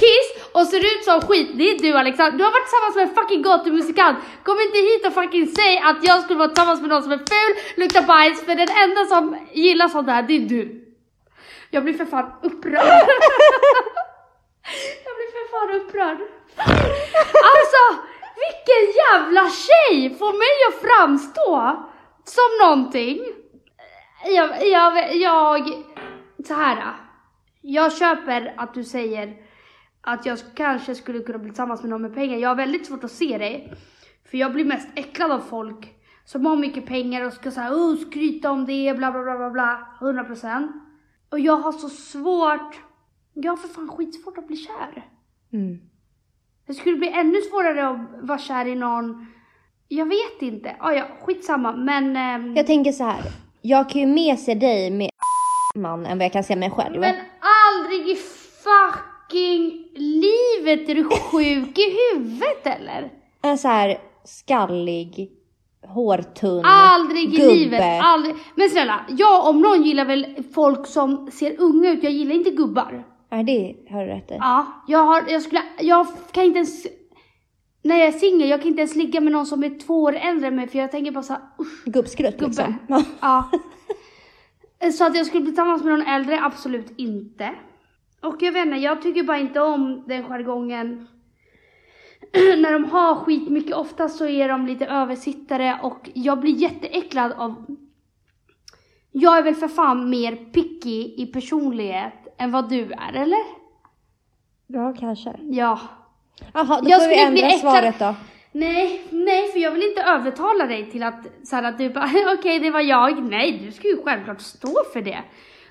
[0.04, 2.38] kiss och ser ut som skit, det är du Alexander.
[2.38, 4.18] Du har varit tillsammans med en fucking gatumusikant.
[4.46, 7.22] Kom inte hit och fucking säg att jag skulle vara tillsammans med någon som är
[7.34, 10.64] ful, luktar bajs, för den enda som gillar sånt här, det är du.
[11.70, 12.74] Jag blir för fan upprörd.
[15.04, 16.18] jag blir för fan upprörd.
[17.50, 17.82] Alltså,
[18.44, 21.50] vilken jävla tjej får mig att framstå
[22.24, 23.18] som någonting.
[24.26, 25.72] Jag, jag, jag,
[26.46, 26.92] så här.
[27.60, 29.43] Jag köper att du säger
[30.04, 32.38] att jag kanske skulle kunna bli tillsammans med någon med pengar.
[32.38, 33.74] Jag har väldigt svårt att se det.
[34.30, 37.96] För jag blir mest äcklad av folk som har mycket pengar och ska säga oh,
[37.96, 40.68] skryta om det, bla bla bla bla bla, 100%.
[41.30, 42.74] Och jag har så svårt,
[43.32, 45.08] jag har för fan skitsvårt att bli kär.
[45.52, 45.78] mm.
[46.66, 49.26] Det skulle bli ännu svårare att vara kär i någon,
[49.88, 50.76] jag vet inte.
[50.80, 52.16] Ah, ja, skitsamma men...
[52.16, 53.22] ehm, Jag tänker så här.
[53.62, 55.10] jag kan ju mer se dig med
[55.74, 57.00] man än vad jag kan se mig själv.
[57.00, 58.16] men aldrig i
[58.64, 60.88] fucking livet!
[60.88, 63.10] Är du sjuk i huvudet eller?
[63.42, 65.30] En så här skallig,
[65.86, 67.54] hårtunn Aldrig i gubbe.
[67.54, 68.34] livet, aldrig.
[68.54, 72.50] Men snälla, jag om någon gillar väl folk som ser unga ut, jag gillar inte
[72.50, 73.04] gubbar.
[73.30, 74.34] Nej, det har du rätt i.
[74.40, 76.86] Ja, jag har, jag skulle, jag kan inte ens,
[77.82, 80.16] när jag är singel, jag kan inte ens ligga med någon som är två år
[80.16, 81.42] äldre än mig för jag tänker bara såhär,
[81.84, 82.46] Gubbskrutt Gubbe.
[82.46, 83.04] liksom.
[83.20, 83.50] ja.
[84.92, 87.50] Så att jag skulle bli tillsammans med någon äldre, absolut inte.
[88.24, 91.08] Och jag vet inte, jag tycker bara inte om den jargongen.
[92.32, 97.64] när de har skitmycket, ofta så är de lite översittare och jag blir jätteäcklad av
[99.16, 103.40] jag är väl för fan mer picky i personlighet än vad du är, eller?
[104.66, 105.34] Ja, kanske.
[105.42, 105.80] Ja.
[106.52, 108.14] Jaha, då Jag får vi ändra svaret då.
[108.52, 112.10] Nej, nej, för jag vill inte övertala dig till att, så här, att du bara,
[112.38, 113.22] okej det var jag.
[113.22, 115.22] Nej, du ska ju självklart stå för det.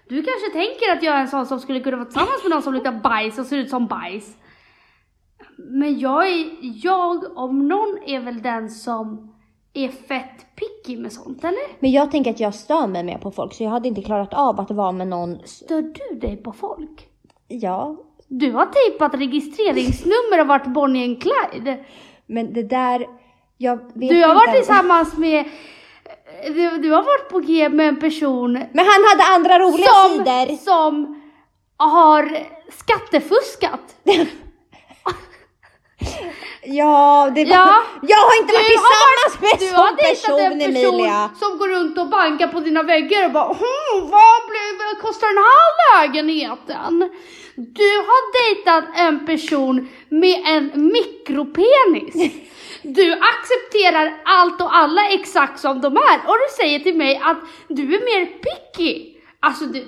[0.09, 2.61] Du kanske tänker att jag är en sån som skulle kunna vara tillsammans med någon
[2.61, 4.37] som luktar bajs och ser ut som bajs.
[5.57, 6.45] Men jag är,
[6.83, 9.33] jag om någon är väl den som
[9.73, 11.59] är fett picky med sånt, eller?
[11.79, 14.33] Men jag tänker att jag stör mig mer på folk så jag hade inte klarat
[14.33, 15.39] av att vara med någon.
[15.47, 17.07] Stör du dig på folk?
[17.47, 21.85] Ja, Du har tejpat registreringsnummer och varit Bonnie and Clyde.
[22.25, 23.07] men det där.
[23.57, 24.33] Jag vet Du har inte.
[24.33, 25.45] varit tillsammans med
[26.47, 30.11] du, du har varit på G med en person Men han hade andra roliga som,
[30.11, 30.55] sidor.
[30.57, 31.21] som
[31.77, 32.47] har
[32.79, 33.95] skattefuskat.
[36.65, 37.51] Ja, det var...
[37.55, 37.83] Ja.
[38.01, 40.73] Jag har inte varit Du har tillsammans med Du en har sån dejtat person, en
[40.73, 41.29] person Emilia.
[41.39, 44.41] som går runt och bankar på dina väggar och bara hm, vad,
[44.79, 47.09] vad kostar den här lägenheten?
[47.55, 48.21] Du har
[48.55, 52.33] dejtat en person med en mikropenis.
[52.83, 57.37] Du accepterar allt och alla exakt som de är och du säger till mig att
[57.67, 59.17] du är mer picky.
[59.39, 59.79] Alltså du,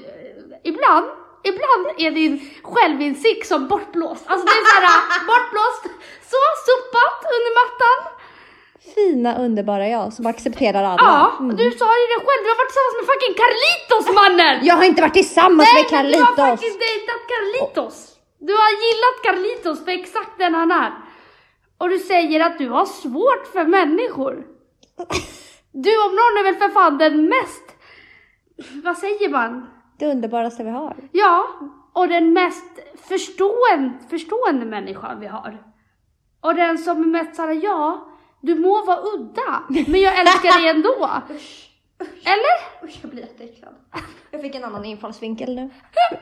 [0.63, 1.05] ibland,
[1.43, 4.23] ibland är din självinsikt som bortblåst.
[4.27, 5.83] Alltså det är såhär bortblåst,
[6.31, 7.99] så sopat under mattan.
[8.95, 10.97] Fina underbara jag som accepterar alla.
[11.03, 11.55] Ja, Mm.
[11.55, 14.65] du sa ju det själv, du har varit tillsammans med fucking Carlitos mannen!
[14.65, 16.49] Jag har inte varit tillsammans Nej, med men du har Carlitos.
[16.59, 17.95] faktiskt dejtat Carlitos.
[18.47, 20.91] Du har gillat Carlitos för exakt den han är.
[21.77, 24.47] Och du säger att du har svårt för människor.
[25.71, 27.63] Du om någon är väl för fan den mest,
[28.83, 29.69] vad säger man?
[29.99, 30.95] Det underbaraste vi har.
[31.11, 31.47] Ja,
[31.93, 35.63] och den mest förstående, förstående människan vi har.
[36.41, 38.09] Och den som är mest såhär, ja,
[38.41, 41.09] du må vara udda, men jag älskar dig ändå.
[41.99, 42.85] Eller?
[42.87, 43.73] Usch, jag blir jätteäcklad.
[44.31, 45.69] Jag fick en annan infallsvinkel nu.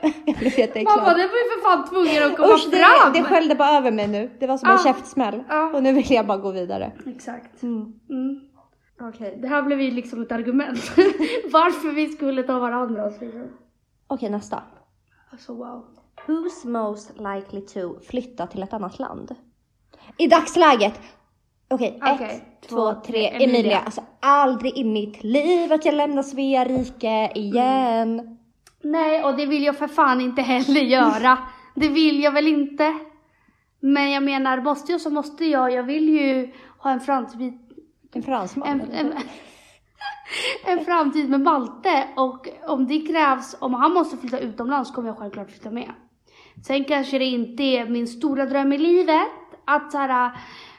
[0.26, 0.96] Jag blev jätteäcklad.
[0.96, 3.12] Mamma, det var ju för fan tvungen att komma Usch, det, fram.
[3.12, 4.30] det skällde bara över mig nu.
[4.40, 4.82] Det var som en Ah.
[4.84, 5.44] käftsmäll.
[5.48, 5.66] Ah.
[5.66, 6.92] Och nu vill jag bara gå vidare.
[7.06, 7.62] Exakt.
[7.62, 7.92] Mm.
[8.10, 8.40] Mm.
[9.00, 10.78] Okej, det här blev ju liksom ett argument.
[11.52, 13.12] Varför vi skulle ta varandra.
[14.06, 14.62] Okej, nästa.
[15.30, 15.84] Alltså wow.
[16.26, 19.34] Who's most likely to flytta till ett annat land?
[20.18, 21.00] I dagsläget.
[21.70, 23.28] Okej, Okej, ett, två, tre.
[23.28, 23.48] Emilia.
[23.48, 23.80] Emilia.
[23.80, 28.38] Alltså aldrig i mitt liv att jag lämnar Svea rike igen.
[28.82, 31.38] Nej, och det vill jag för fan inte heller göra.
[31.74, 32.98] Det vill jag väl inte.
[33.80, 35.72] Men jag menar, måste jag så måste jag.
[35.72, 37.58] Jag vill ju ha en framtid,
[38.12, 38.68] En fransman.
[38.68, 39.12] en, en,
[40.78, 42.08] en framtid med Malte.
[42.16, 45.92] Och om det krävs, om han måste flytta utomlands kommer jag självklart flytta med.
[46.66, 49.28] Sen kanske det inte är min stora dröm i livet.
[49.64, 50.30] Att så här,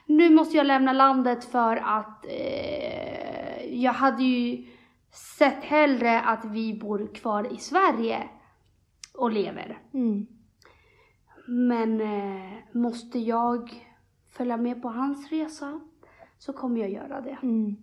[0.05, 4.65] nu måste jag lämna landet för att eh, jag hade ju
[5.37, 8.23] sett hellre att vi bor kvar i Sverige
[9.17, 9.77] och lever.
[9.93, 10.27] Mm.
[11.47, 13.83] Men eh, måste jag
[14.37, 15.79] följa med på hans resa
[16.37, 17.37] så kommer jag göra det.
[17.43, 17.75] Mm.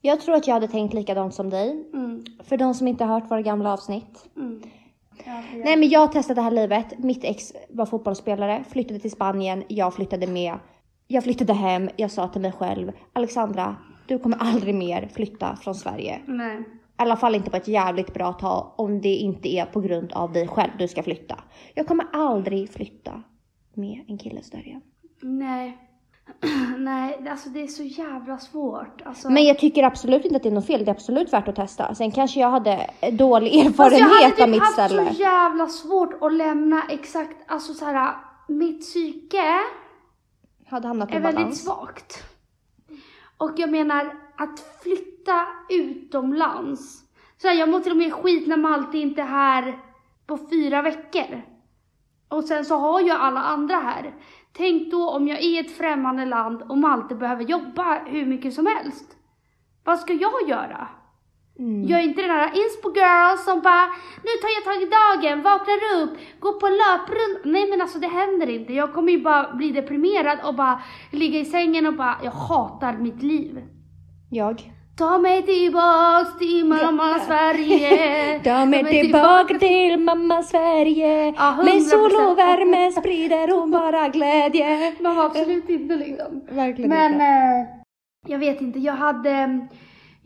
[0.00, 1.90] Jag tror att jag hade tänkt likadant som dig.
[1.94, 4.28] Mm, För de som inte har hört våra gamla avsnitt.
[4.36, 4.62] mm.
[5.24, 5.42] Ja.
[5.64, 6.98] Nej men jag testade det här livet.
[6.98, 10.58] Mitt ex var fotbollsspelare, flyttade till Spanien, jag flyttade med.
[11.06, 15.74] Jag flyttade hem, jag sa till mig själv, Alexandra, du kommer aldrig mer flytta från
[15.74, 16.20] Sverige.
[16.26, 16.58] Nej.
[16.60, 16.64] I
[16.96, 20.32] alla fall inte på ett jävligt bra tag om det inte är på grund av
[20.32, 21.38] dig själv du ska flytta.
[21.74, 23.22] Jag kommer aldrig flytta
[23.74, 24.82] med en kille större igen.
[25.22, 25.78] Nej.
[26.78, 29.02] Nej, alltså det är så jävla svårt.
[29.04, 31.48] Alltså, Men jag tycker absolut inte att det är något fel, det är absolut värt
[31.48, 31.94] att testa.
[31.94, 35.14] Sen kanske jag hade dålig jag hade erfarenhet av typ mitt haft ställe.
[35.14, 38.14] så jävla svårt att lämna exakt, alltså så här,
[38.48, 39.60] mitt psyke
[40.74, 41.64] Hade hamnat på är väldigt balans.
[41.64, 42.24] svagt.
[43.36, 47.02] Och jag menar att flytta utomlands.
[47.36, 49.78] Så här, jag mår till och med skit när Malte inte är här
[50.26, 51.42] på fyra veckor.
[52.28, 54.14] Och sen så har jag alla andra här.
[54.52, 58.54] Tänk då om jag är i ett främmande land och Malte behöver jobba hur mycket
[58.54, 59.16] som helst.
[59.84, 60.88] Vad ska jag göra?
[61.58, 61.88] Mm.
[61.88, 63.86] Jag är inte den här inspo-girl som bara
[64.22, 67.40] Nu tar jag tag i dagen, vaknar upp, går på löprunda.
[67.44, 68.72] Nej men alltså det händer inte.
[68.72, 72.92] Jag kommer ju bara bli deprimerad och bara ligga i sängen och bara Jag hatar
[72.92, 73.62] mitt liv.
[74.30, 74.70] Jag.
[74.98, 77.18] Ta mig tillbaks till mamma.
[77.18, 78.40] Sverige.
[78.44, 81.34] Ta mig tillbaka till mamma Sverige.
[81.36, 82.30] Ja, Med sol 100%.
[82.30, 84.92] och värme sprider hon bara glädje.
[85.00, 86.40] Mamma absolut inte liksom.
[86.50, 87.24] Verkligen Men inte.
[87.24, 89.66] eh, jag vet inte, jag hade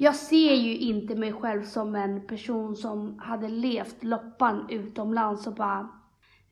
[0.00, 5.54] jag ser ju inte mig själv som en person som hade levt loppan utomlands och
[5.54, 5.88] bara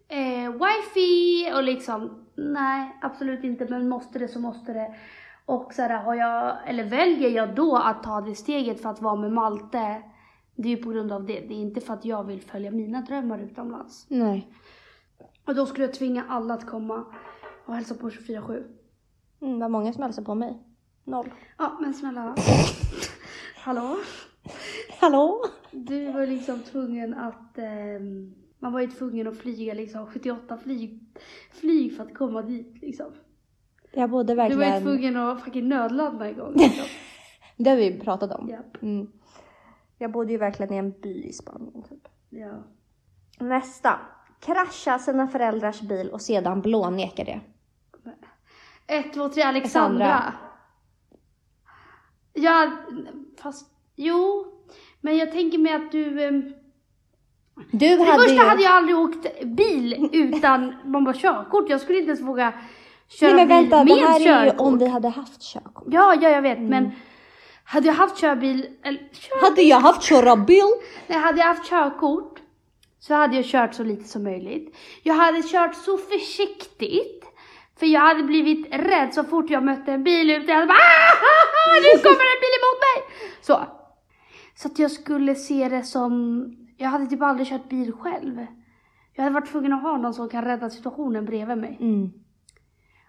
[0.08, 4.94] eh, wifi och liksom nej absolut inte men måste det så måste det.
[5.46, 9.02] Och så här, har jag, eller väljer jag då att ta det steget för att
[9.02, 10.02] vara med Malte
[10.56, 12.70] det är ju på grund av det, det är inte för att jag vill följa
[12.70, 14.06] mina drömmar utomlands.
[14.08, 14.52] Nej.
[15.44, 17.04] Och då skulle jag tvinga alla att komma
[17.66, 18.64] och hälsa på 24-7.
[19.40, 20.62] Mm, vad många som hälsar på mig.
[21.04, 21.30] Noll.
[21.58, 22.34] Ja, men snälla.
[23.66, 23.96] Hallå?
[25.00, 25.44] Hallå?
[25.70, 27.58] Du var liksom tvungen att...
[27.58, 31.00] ehm, man var ju tvungen att flyga liksom 78 flyg,
[31.50, 33.12] flyg för att komma dit liksom.
[33.92, 34.82] Jag bodde Du var ju verkligen...
[34.82, 36.84] tvungen att fucking nödlanda en gång liksom.
[37.56, 38.48] Det har vi pratat om.
[38.48, 38.82] Japp.
[38.82, 39.10] Mm.
[39.98, 41.82] Jag bodde ju verkligen i en by i Spanien.
[41.82, 42.08] Typ.
[42.30, 42.62] Ja.
[43.40, 44.00] Nästa.
[44.40, 47.40] Krascha sina föräldrars bil och sedan blåneka det.
[48.86, 50.14] Ett, två, tre, Alexandra.
[50.14, 50.45] Alexandra.
[52.36, 52.70] Ja,
[53.42, 54.46] fast Jo,
[55.00, 56.22] men jag tänker mig att du...
[56.24, 56.42] ehm,
[57.70, 58.48] Du För det hade första ju...
[58.48, 61.68] hade jag aldrig åkt bil utan man bara körkort.
[61.70, 62.52] Jag skulle inte ens våga
[63.08, 64.60] köra Nej men vänta, bil det med här är ju körkort.
[64.60, 65.84] om vi hade haft körkort.
[65.90, 66.60] Ja, ja, jag vet.
[66.60, 66.90] Men
[67.64, 69.48] hade jag haft körbil, eller kör...
[69.50, 70.62] Hade jag haft köra bil?
[71.06, 72.40] Nej, hade jag haft körkort
[72.98, 74.76] så hade jag kört så lite som möjligt.
[75.02, 77.15] Jag hade kört så försiktigt.
[77.78, 80.50] För jag hade blivit rädd så fort jag mötte en bil ute.
[80.50, 83.16] Jag hade bara "Ah, nu kommer en bil emot mig!
[83.40, 83.60] Så.
[84.54, 86.44] Så att jag skulle se det som,
[86.76, 88.46] jag hade typ aldrig kört bil själv.
[89.14, 91.76] Jag hade varit tvungen att ha någon som kan rädda situationen bredvid mig.
[91.80, 92.12] Mm.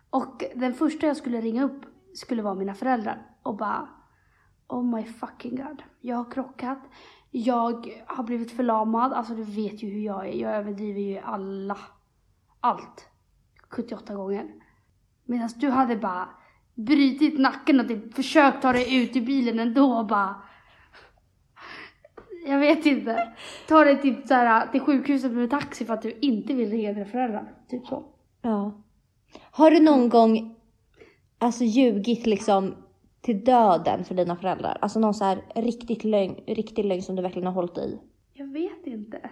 [0.10, 1.82] Och den första jag skulle ringa upp
[2.14, 3.90] skulle vara mina föräldrar och bara
[4.68, 5.84] Oh my fucking god.
[6.02, 6.80] Jag har krockat.
[7.32, 9.14] Jag har blivit förlamad.
[9.14, 10.32] Alltså du vet ju hur jag är.
[10.34, 11.78] Jag överdriver ju alla.
[12.62, 13.06] Allt.
[13.70, 14.48] 78 gånger.
[15.26, 16.30] Medan du hade bara
[16.76, 20.36] brutit nacken och typ försökt ta dig ut i bilen ändå och bara
[22.48, 23.34] jag vet inte.
[23.68, 26.94] Ta dig typ så här till sjukhuset med taxi för att du inte vill ringa
[26.94, 27.54] dina föräldrar.
[27.70, 28.04] Typ så.
[28.42, 28.84] Ja.
[29.52, 30.56] Har du någon gång
[31.38, 32.76] alltså ljugit liksom
[33.22, 34.78] till döden för dina föräldrar?
[34.82, 38.00] Alltså någon så här riktigt lögn, riktig lögn som du verkligen har hållit i?
[38.34, 39.30] Jag vet inte.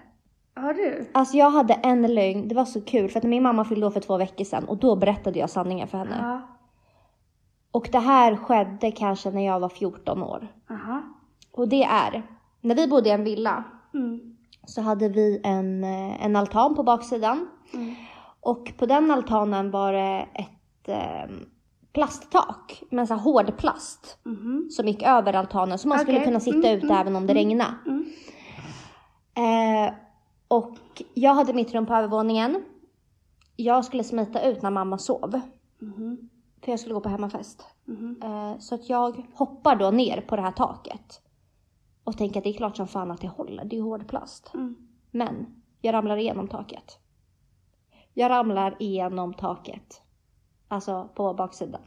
[0.56, 1.10] Har du?
[1.13, 3.91] Alltså jag hade en lögn, det var så kul för att min mamma fyllde år
[3.91, 6.18] för två veckor sedan och då berättade jag sanningen för henne.
[6.22, 6.41] Ja.
[7.72, 10.48] Och det här skedde kanske när jag var 14 år.
[10.70, 11.02] Aha.
[11.52, 12.24] Och det är,
[12.62, 13.63] när vi bodde i en villa
[13.94, 14.36] Mm.
[14.65, 17.48] så hade vi en, eh, en altan på baksidan.
[17.74, 17.96] Mm.
[18.39, 21.36] Och på den altanen var det ett eh,
[21.94, 24.68] plasttak med så här hård plast Mhm.
[24.72, 26.26] som gick över altanen så man skulle Okej.
[26.28, 27.74] kunna sitta Mm, ute mm, även om det regnade.
[27.86, 28.06] Mm.
[29.38, 29.94] Eh,
[30.56, 32.63] och jag hade mitt rum på övervåningen.
[33.56, 35.41] Jag skulle smita ut när mamma sov.
[35.80, 36.30] Mhm.
[36.62, 37.65] För jag skulle gå på hemmafest.
[37.86, 38.22] Mhm.
[38.24, 41.22] Eh, så att jag hoppar då ner på det här taket.
[42.04, 44.08] Och tänker att det är klart som fan att det håller, det är ju hård
[44.08, 44.52] plast.
[44.54, 44.76] Mm.
[45.12, 45.46] Men
[45.82, 47.00] jag ramlar igenom taket.
[48.13, 50.02] Jag ramlar igenom taket.
[50.68, 51.82] Alltså på baksidan.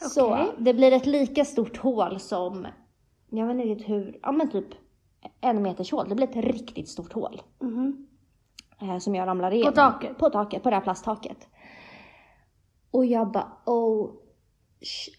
[0.00, 0.46] Så Okej.
[0.58, 2.66] det blir ett lika stort hål som,
[3.30, 4.68] jag vet inte riktigt hur, ja men typ
[5.40, 6.08] en meters hål.
[6.08, 7.42] Det blir ett riktigt stort hål.
[7.60, 8.05] Mhm.
[8.82, 9.74] Eh, som jag ramlar igenom.
[9.74, 10.18] taket?
[10.18, 11.48] På taket, på det här plasttaket.
[12.90, 14.10] Och jag bara oh,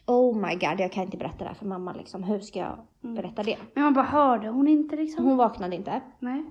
[0.06, 2.24] oh my god, jag kan inte berätta det här för mamma liksom.
[2.24, 3.16] Hur ska jag Mm.
[3.16, 3.58] berätta det?
[3.74, 5.26] Men man bara hörde hon inte liksom?
[5.26, 6.02] Hon vaknade inte.
[6.20, 6.46] Nej.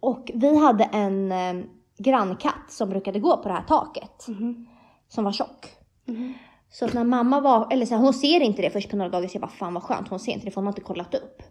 [0.00, 1.64] Och vi hade en eh,
[1.98, 4.28] grannkatt som brukade gå på det här taket.
[4.28, 4.66] Mhm.
[5.08, 5.66] Som var tjock.
[6.04, 6.34] Mhm.
[6.70, 9.28] Så när mamma var, eller så här, hon ser inte det först på några dagar
[9.28, 11.14] så jag bara fan vad skönt, hon ser inte det för hon har inte kollat
[11.14, 11.42] upp.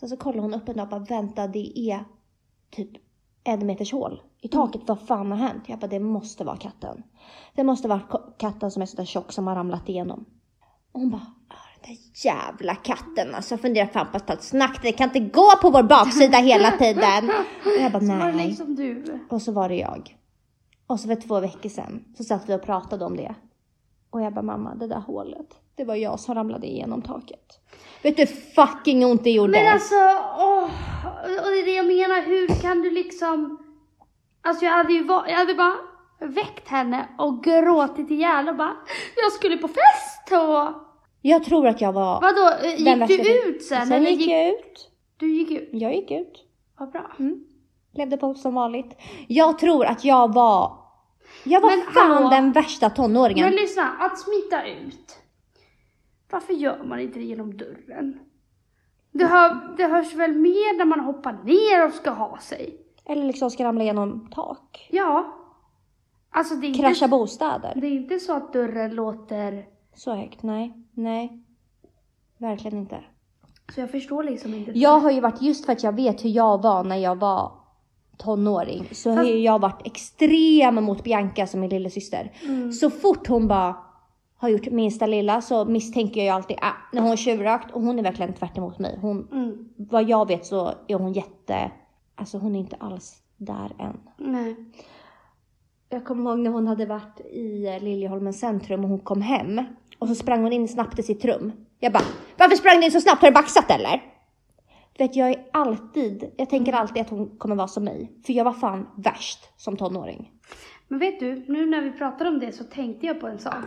[0.00, 2.04] Sen så kollar hon upp en dag och bara vänta det är
[2.70, 2.90] typ
[3.44, 5.64] en meters hål i taket, vad fan har hänt?
[5.66, 7.02] Jag bara det måste vara katten.
[7.54, 8.00] Det måste vara
[8.38, 10.24] katten som är så där tjock som har ramlat igenom.
[10.92, 13.52] Och hon bara "Ah, den där jävla katten alltså.
[13.54, 16.38] Jag funderar fan på att ta ett snack, det kan inte gå på vår baksida
[16.38, 17.30] hela tiden.
[17.64, 18.46] Och jag bara Så var det nej.
[18.48, 19.20] liksom du.
[19.30, 20.16] Och så var det jag.
[20.86, 23.34] Och så för två veckor sedan så satt vi och pratade om det.
[24.10, 27.60] Och jag bara mamma, det där hålet, det var jag som ramlade igenom taket.
[28.02, 29.52] Vet du fucking ont det gjorde?
[29.52, 29.94] Men alltså,
[30.38, 30.70] åh.
[31.24, 33.58] Och det är det jag menar, hur kan du liksom...
[34.42, 35.74] Alltså jag hade ju va- jag hade bara
[36.20, 38.76] väckt henne och gråtit ihjäl och bara
[39.22, 40.80] Jag skulle på fest och...
[41.22, 43.86] Jag tror att jag var Vadå, eh, gick du ut sen?
[43.86, 44.90] Sen eller gick jag ut.
[45.16, 45.68] Du gick ut?
[45.72, 46.44] Jag gick ut.
[46.78, 47.10] Vad bra.
[47.18, 47.44] Mm.
[47.94, 48.96] Levde på som vanligt.
[49.28, 50.78] Jag tror att jag var...
[51.44, 52.28] Jag var Men fan hallå?
[52.30, 53.44] den värsta tonåringen.
[53.44, 55.16] Men lyssna, att smita ut.
[56.30, 58.18] Varför gör man inte det genom dörren?
[59.18, 62.76] Det, hör, det hörs väl mer när man hoppar ner och ska ha sig?
[63.04, 64.88] Eller liksom ska ramla igenom tak.
[64.90, 65.36] Ja.
[66.30, 67.72] Alltså det är, Krascha inte, bostäder.
[67.76, 69.66] det är inte så att dörren låter...
[69.94, 70.72] Så högt, nej.
[70.92, 71.44] Nej.
[72.38, 73.04] Verkligen inte.
[73.74, 74.78] Så jag förstår liksom inte.
[74.78, 77.52] Jag har ju varit, just för att jag vet hur jag var när jag var
[78.16, 82.32] tonåring, så har Fast- ju jag varit extrem mot Bianca som min lillasyster.
[82.42, 82.72] Mm.
[82.72, 83.76] Så fort hon bara
[84.44, 87.82] har gjort minsta lilla så misstänker jag ju alltid, ah, när hon har tjuvrökt och
[87.82, 88.98] hon är verkligen tvärt emot mig.
[89.00, 89.68] Hon, Mm.
[89.76, 91.70] vad jag vet så är hon jätte,
[92.14, 94.00] alltså hon är inte alls där än.
[94.18, 94.56] Nej.
[95.88, 99.60] Jag kommer ihåg när hon hade varit i eh, Liljeholmens centrum och hon kom hem
[99.98, 101.52] och så sprang hon in snabbt i sitt rum.
[101.80, 102.04] Jag bara,
[102.38, 103.22] varför sprang du in så snabbt?
[103.22, 104.02] Har du baxat eller?
[104.96, 108.12] Du vet, jag är alltid, jag tänker alltid att hon kommer vara som mig.
[108.26, 110.30] För jag var fan värst som tonåring.
[110.88, 113.64] Men vet du, nu när vi pratar om det så tänkte jag på en sak.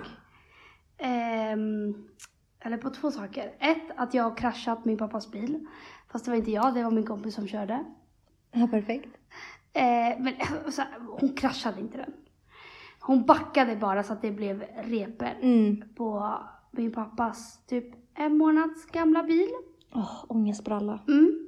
[0.98, 2.08] Ehm,
[2.60, 3.54] eller på två saker.
[3.60, 5.68] Ett, att jag har kraschat min pappas bil.
[6.12, 7.84] Fast det var inte jag, det var min kompis som körde.
[8.52, 9.18] Ja, perfekt.
[9.74, 10.34] Eh, men
[10.72, 10.90] så här,
[11.20, 12.14] hon kraschade inte den.
[13.00, 15.84] Hon backade bara så att det blev repen Mm.
[15.96, 16.34] på
[16.72, 17.86] min pappas typ
[18.16, 19.50] en månads gamla bil.
[19.94, 21.00] Åh, ångestbralla.
[21.08, 21.46] Mm.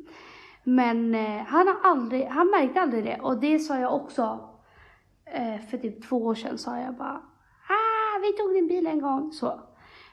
[0.63, 4.49] Men eh, han, har aldrig, han märkte aldrig det och det sa jag också
[5.25, 7.21] eh, för typ två år sedan sa jag bara
[8.21, 9.61] vi tog din bil en gång så.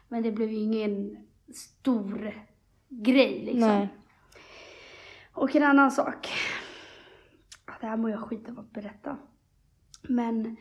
[0.09, 1.17] Men det blev ju ingen
[1.55, 2.35] stor
[2.89, 3.69] grej liksom.
[3.69, 3.89] Nej.
[5.33, 6.29] Och en annan sak.
[7.81, 9.17] Det här mår jag skit av att berätta.
[10.09, 10.57] Men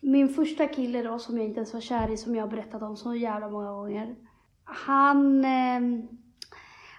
[0.00, 2.82] min första kille då som jag inte ens var kär i som jag har berättat
[2.82, 4.16] om så jävla många gånger.
[4.64, 5.80] Han, eh,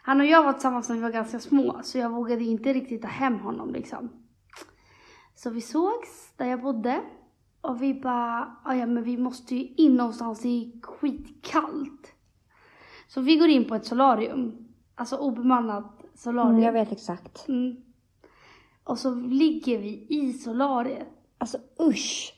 [0.04, 3.02] han och jag var tillsammans när vi var ganska små så jag vågade inte riktigt
[3.02, 4.10] ta hem honom liksom.
[5.36, 7.02] Så vi sågs där jag bodde
[7.64, 12.14] och vi bara, "Ah, ja men vi måste ju in någonstans, det är skitkallt.
[13.08, 16.52] Så vi går in på ett solarium, alltså obemannat solarium.
[16.52, 17.48] Mm, jag vet exakt.
[17.48, 17.76] Mm.
[18.84, 21.08] Och så ligger vi i solariet.
[21.38, 22.34] Alltså usch.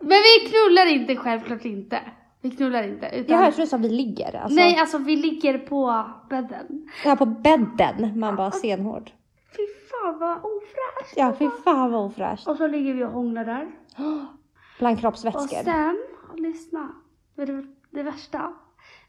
[0.00, 2.00] Men vi knullar inte, självklart inte.
[2.40, 3.10] Vi knullar inte.
[3.14, 4.36] Utan, Jag du sa vi ligger.
[4.36, 6.90] Alltså, Nej, alltså vi ligger på bädden.
[7.04, 8.18] Ja, på bädden.
[8.20, 9.10] Man bara stenhård.
[9.56, 11.16] Fy fan vad ofräscht.
[11.16, 12.48] Ja, fy fan vad ofräscht.
[12.48, 13.70] Och så ligger vi och hånglar där.
[14.78, 15.62] Bland Och kroppsvätskor.
[15.64, 15.98] sen,
[16.36, 16.94] lyssna.
[17.36, 18.52] Det är det, värsta.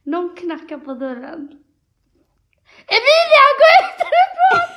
[0.03, 1.49] Någon knackar på dörren.
[2.88, 4.76] Emilia, gå ut härifrån!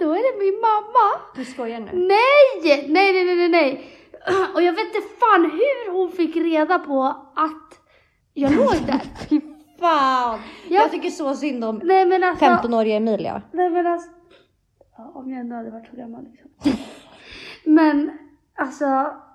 [0.00, 1.20] Då är det min mamma.
[1.36, 1.90] Du skojar nu?
[1.92, 2.88] Nej!
[2.88, 3.98] Nej, nej, nej, nej, nej.
[4.54, 7.02] Och jag vet inte fan hur hon fick reda på
[7.34, 7.80] att
[8.34, 9.00] jag låg där.
[9.28, 9.40] Fy
[9.80, 10.40] fan.
[10.68, 10.80] Ja.
[10.80, 12.44] Jag tycker så synd om Nej men alltså.
[12.44, 13.42] 15-åriga Emilia.
[13.52, 14.10] Nej men alltså.
[14.96, 16.50] Ja, om jag ändå hade varit så gammal liksom.
[17.64, 18.18] Men
[18.58, 18.84] alltså,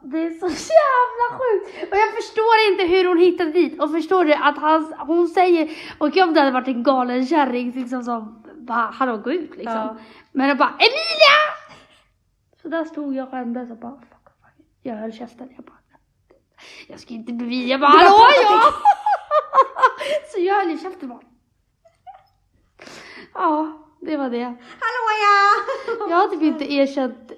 [0.03, 1.91] det är så jävla sjukt.
[1.91, 3.81] Och jag förstår inte hur hon hittade dit.
[3.81, 7.71] Och förstår du att han, hon säger, och om det hade varit en galen kärring
[7.71, 9.73] liksom som bara, hallå gå ut liksom.
[9.73, 9.97] Ja.
[10.31, 11.37] Men jag bara, Emilia!
[12.61, 14.65] Så där stod jag och skämdes och bara, fuck, fuck.
[14.81, 15.49] Jag höll käften.
[15.55, 15.77] Jag bara,
[16.87, 17.67] jag ska inte bevisa.
[17.71, 18.61] Jag bara, hallå "Prata ja!
[20.33, 21.21] Så jag höll käften bara.
[23.33, 24.43] Ja, det var det.
[24.43, 25.63] Hallå ja!
[26.09, 27.31] Jag har typ inte erkänt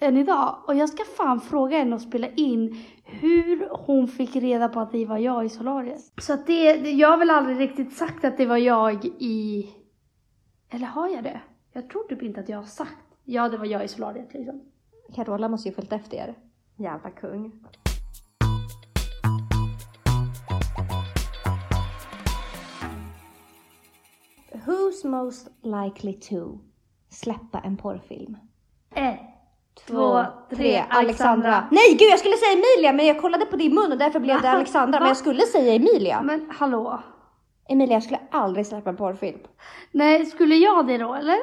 [0.00, 0.56] än idag.
[0.66, 4.92] Och jag ska fan fråga henne och spela in hur hon fick reda på att
[4.92, 6.00] det var jag i solariet.
[6.20, 9.68] Så att det, jag har väl aldrig riktigt sagt att det var jag i...
[10.70, 11.40] Eller har jag det?
[11.72, 13.06] Jag tror typ inte att jag har sagt.
[13.24, 14.60] Ja, det var jag i solariet liksom.
[15.14, 16.34] Carola måste ju följt efter er.
[16.76, 17.52] Jävla kung.
[24.52, 26.58] Who's most likely to
[27.08, 28.36] släppa en porrfilm?
[28.94, 29.20] Ett,
[29.90, 30.24] två,
[30.56, 31.64] tre, Alexandra.
[31.70, 34.42] Nej gud jag skulle säga Emilia men jag kollade på din mun och därför blev
[34.42, 34.50] det?
[34.50, 34.98] Alexandra.
[35.00, 36.22] Men jag skulle säga Emilia.
[36.22, 37.00] Men hallå?
[37.68, 39.38] Emilia jag skulle aldrig släppa en porrfilm.
[39.92, 41.36] Nej, skulle jag det då eller?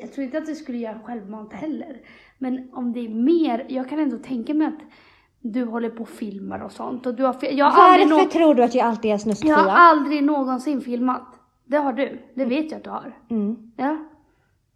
[0.00, 1.96] Jag tror inte att det skulle göra självmant heller.
[2.38, 4.80] Men om det är mer, jag kan ändå tänka mig att
[5.40, 7.06] du håller på och filmar och sånt.
[7.06, 9.14] Och du har, jag, har aldrig Varför nå- tror du att jag alltid är jag
[9.14, 9.54] har snuskfia?
[9.56, 11.22] aldrig någonsin filmat.
[11.64, 12.18] Det har du.
[12.34, 13.16] Det vet jag att du har.
[13.30, 13.72] Mm.
[13.76, 13.96] Ja.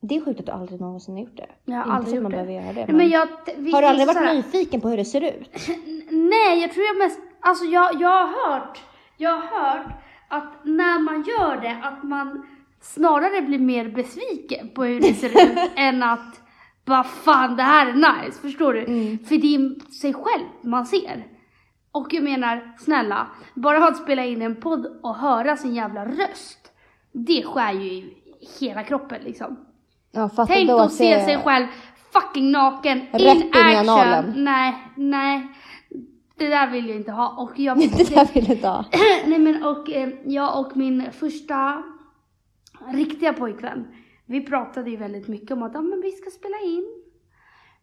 [0.04, 1.46] Det är sjukt att du aldrig någonsin har gjort det.
[1.64, 2.36] Jag har Inte aldrig gjort man det.
[2.36, 2.86] behöver göra det.
[2.86, 5.50] Men Men jag, vi- har du aldrig varit såhär- nyfiken på hur det ser ut?
[6.10, 8.78] Nej, jag tror jag mest, alltså jag, jag har hört,
[9.16, 9.86] jag har hört
[10.28, 12.46] att när man gör det, att man
[12.80, 16.40] snarare blir mer besviken på hur det ser ut än att
[16.84, 18.84] bara fan det här är nice, förstår du?
[18.84, 19.18] Mm.
[19.18, 21.26] För det är sig själv man ser.
[21.92, 26.72] Och jag menar, snälla, bara att spela in en podd och höra sin jävla röst,
[27.12, 28.14] det skär ju i
[28.60, 29.56] hela kroppen liksom.
[30.12, 31.66] Ja, Tänk då att se sig själv
[32.12, 34.44] fucking naken, Rätt in in action.
[34.44, 35.48] Nej, nej.
[36.38, 37.28] Det där vill jag inte ha.
[37.42, 38.84] Och jag, Det där vill du inte ha.
[39.26, 41.82] nej men och eh, jag och min första
[42.92, 43.86] riktiga pojkvän,
[44.26, 46.86] vi pratade ju väldigt mycket om att ja, men vi ska spela in.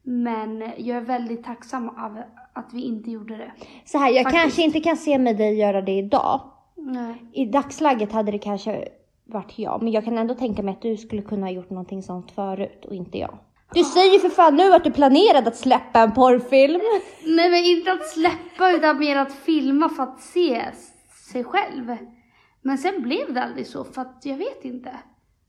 [0.04, 2.18] Men jag är väldigt tacksam av
[2.54, 3.52] att vi inte gjorde det.
[3.86, 4.44] Så här, jag Faktiskt.
[4.44, 6.42] kanske inte kan se med dig göra det idag.
[6.76, 7.24] Nej.
[7.34, 8.88] I dagsläget hade det kanske
[9.34, 12.04] varit jag, men jag kan ändå tänka mig att du skulle kunna ha gjort någonting
[12.04, 13.38] sånt förut och inte jag.
[13.74, 16.82] Du säger ju för fan nu att du planerade att släppa en porrfilm.
[17.26, 20.66] Nej men inte att släppa utan mer att filma för att se
[21.32, 21.98] sig själv.
[22.62, 24.92] Men sen blev det aldrig så för att jag vet inte.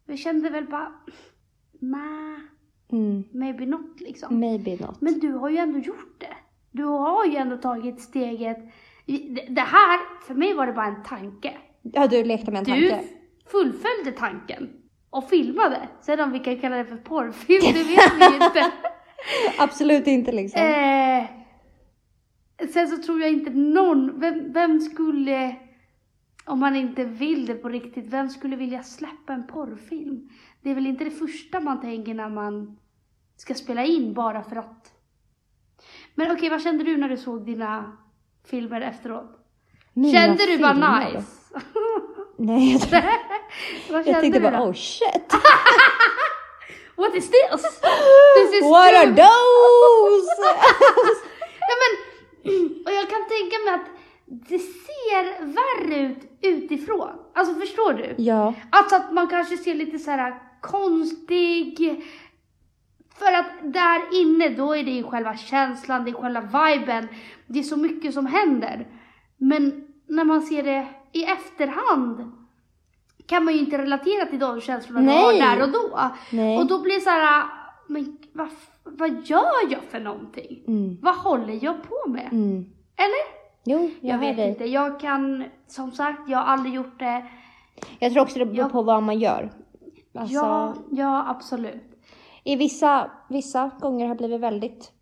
[0.07, 0.93] Jag kände väl bara,
[1.81, 2.41] nej,
[2.93, 4.41] Mm, maybe not liksom.
[4.41, 5.01] maybe not.
[5.01, 6.37] Men du har ju ändå gjort det.
[6.70, 8.57] Du har ju ändå tagit steget.
[9.07, 11.53] Det det här, för mig var det bara en tanke.
[11.83, 13.09] Ja, du lekte med en Du tanke.
[13.51, 14.68] Fullföljde tanken
[15.11, 15.88] och filmade.
[16.01, 18.72] Sen om vi kan kalla det för porrfilm, det vet vi inte.
[19.59, 20.62] Absolut inte liksom.
[20.62, 21.24] Eh,
[22.72, 25.57] sen så tror jag inte någon, vem, vem skulle,
[26.44, 30.28] om man inte vill det på riktigt, vem skulle vilja släppa en porrfilm?
[30.62, 32.78] Det är väl inte det första man tänker när man
[33.36, 34.92] ska spela in bara för att.
[36.14, 37.96] Men okej, vad kände du när du såg dina
[38.44, 39.36] filmer efteråt?
[39.92, 41.14] Mina Kände du bara filmer.
[41.14, 41.55] nice?
[42.37, 43.01] Nej, jag, tror,
[43.93, 45.33] Vad jag tänkte bara oh shit.
[46.97, 47.81] What is this?
[48.37, 50.31] this is What are those?
[51.70, 51.93] Ja, men,
[52.87, 53.87] och jag kan tänka mig att
[54.26, 57.11] det ser värre ut utifrån.
[57.35, 58.14] Alltså förstår du?
[58.22, 58.55] ja.
[58.70, 62.05] Alltså att man kanske ser lite så här konstig.
[63.18, 67.09] För att där inne då är det ju själva känslan, det är själva viben.
[67.47, 68.87] Det är så mycket som händer.
[69.37, 72.32] Men när man ser det i efterhand
[73.26, 75.18] kan man ju inte relatera till de känslorna Nej.
[75.38, 75.98] du har där och då.
[76.32, 76.58] Nej.
[76.58, 77.44] Och då blir det så här,
[77.88, 78.48] men vad,
[78.84, 80.64] vad gör jag för någonting?
[80.66, 80.98] Mm.
[81.02, 82.28] Vad håller jag på med?
[82.32, 82.64] Mm.
[82.96, 83.40] Eller?
[83.64, 84.64] Jo, jag, Jag vet inte.
[84.64, 87.26] Jag kan, som sagt, jag har aldrig gjort det.
[87.98, 88.68] Jag tror också det beror Ja.
[88.68, 89.50] på vad man gör.
[90.14, 92.02] Alltså, Ja, ja absolut.
[92.44, 94.92] I vissa, vissa gånger har det blivit väldigt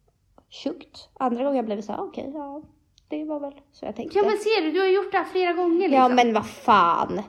[0.49, 1.09] tjockt.
[1.15, 2.63] Andra gånger har det blivit så här, okej, ja,
[3.09, 4.19] det var väl så jag tänkte.
[4.19, 5.93] Ja men ser du, du har gjort det här flera gånger liksom.
[5.95, 7.23] Ja, men vad fan.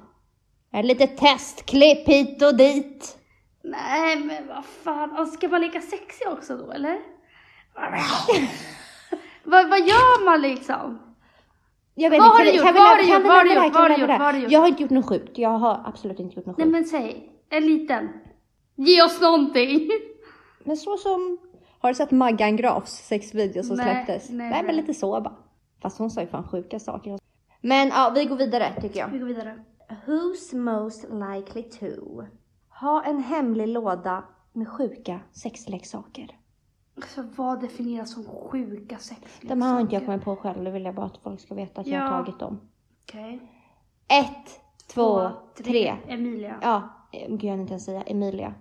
[0.71, 3.17] En litet testklipp hit och dit.
[3.63, 6.99] Nej men vad fan, och ska man leka sexig också då eller?
[9.43, 10.99] vad, vad gör man liksom?
[11.95, 12.63] Jag vet Vad har du gjort?
[12.63, 13.23] Vad har du gjort?
[13.23, 13.73] Vad har du gjort?
[13.73, 14.09] Vad har du gjort?
[14.09, 14.51] Vad har du gjort?
[14.51, 15.37] Jag har inte gjort något sjukt.
[15.37, 16.71] Jag har absolut inte gjort något Nej sjukt.
[16.73, 18.09] men säg, en liten.
[18.75, 19.89] Ge oss någonting.
[20.63, 21.37] Men så som,
[21.79, 24.29] har du sett Maggan Grafs sexvideo som Nej, släpptes?
[24.29, 24.75] nej, Nej, men nej.
[24.75, 25.35] lite så bara.
[25.81, 27.19] Fast hon sa ju fan sjuka saker.
[27.61, 29.07] Men ja, vi går vidare tycker jag.
[29.07, 29.63] Vi går vidare.
[30.05, 32.23] Who's most likely to
[32.69, 34.23] ha en hemlig låda
[34.53, 36.35] med sjuka sexleksaker?
[36.95, 39.47] Alltså vad definieras som sjuka sexleksaker?
[39.47, 41.55] De här har inte jag kommit på själv, det vill jag bara att folk ska
[41.55, 42.23] veta att jag har Ja.
[42.23, 42.59] tagit dem.
[43.03, 43.41] Okej.
[44.07, 44.59] Ett,
[44.93, 45.95] två, tre.
[46.07, 46.55] Emilia.
[46.61, 46.89] Ja,
[47.29, 48.53] gud jag inte ens säga Emilia.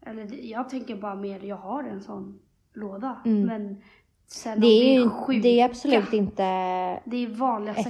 [0.00, 2.38] Eller jag tänker bara mer, jag har en sån
[2.72, 3.20] låda.
[3.24, 3.46] Mm.
[3.46, 3.82] Men
[4.26, 6.42] sen Det är ju sjuka, det är absolut inte
[7.04, 7.86] Det är vanliga ett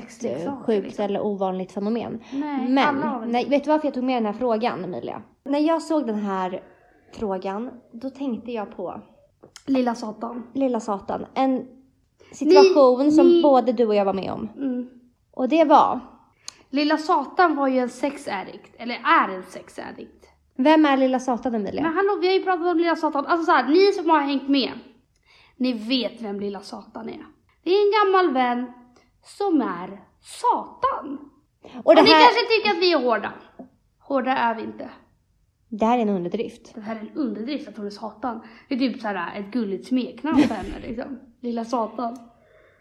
[0.66, 1.04] sjukt liksom.
[1.04, 2.20] eller ovanligt fenomen.
[2.32, 5.22] Nej, Men, nej, vet du varför jag tog med den här frågan Emilia?
[5.44, 6.62] När jag såg den här
[7.12, 9.00] frågan, då tänkte jag på
[9.66, 10.46] Lilla Satan.
[10.52, 11.26] lilla satan.
[11.34, 11.66] En
[12.32, 14.48] situation Ni- som ni- både du och jag var med om.
[14.56, 14.88] Mm.
[15.30, 16.00] Och det var,
[16.70, 20.26] Lilla Satan var ju en sexaddict, eller är en sexaddict.
[20.56, 21.82] vem är lilla satan Emilia?
[21.82, 23.26] Men hallå, vi har ju pratat om Lilla Satan.
[23.26, 24.70] Alltså så här, ni som har hängt med,
[25.56, 27.26] ni vet vem Lilla Satan är.
[27.64, 28.72] Det är en gammal vän
[29.22, 31.18] som är Satan.
[31.74, 33.32] Och Och det ni här, kanske tycker att vi är hårda.
[33.98, 34.90] Hårda är vi inte.
[35.68, 36.74] det här är en underdrift.
[36.74, 38.40] Det här är en underdrift att hon är Satan.
[38.68, 41.18] Det är typ så här ett gulligt smeknamn för henne liksom.
[41.40, 42.16] Lilla Satan.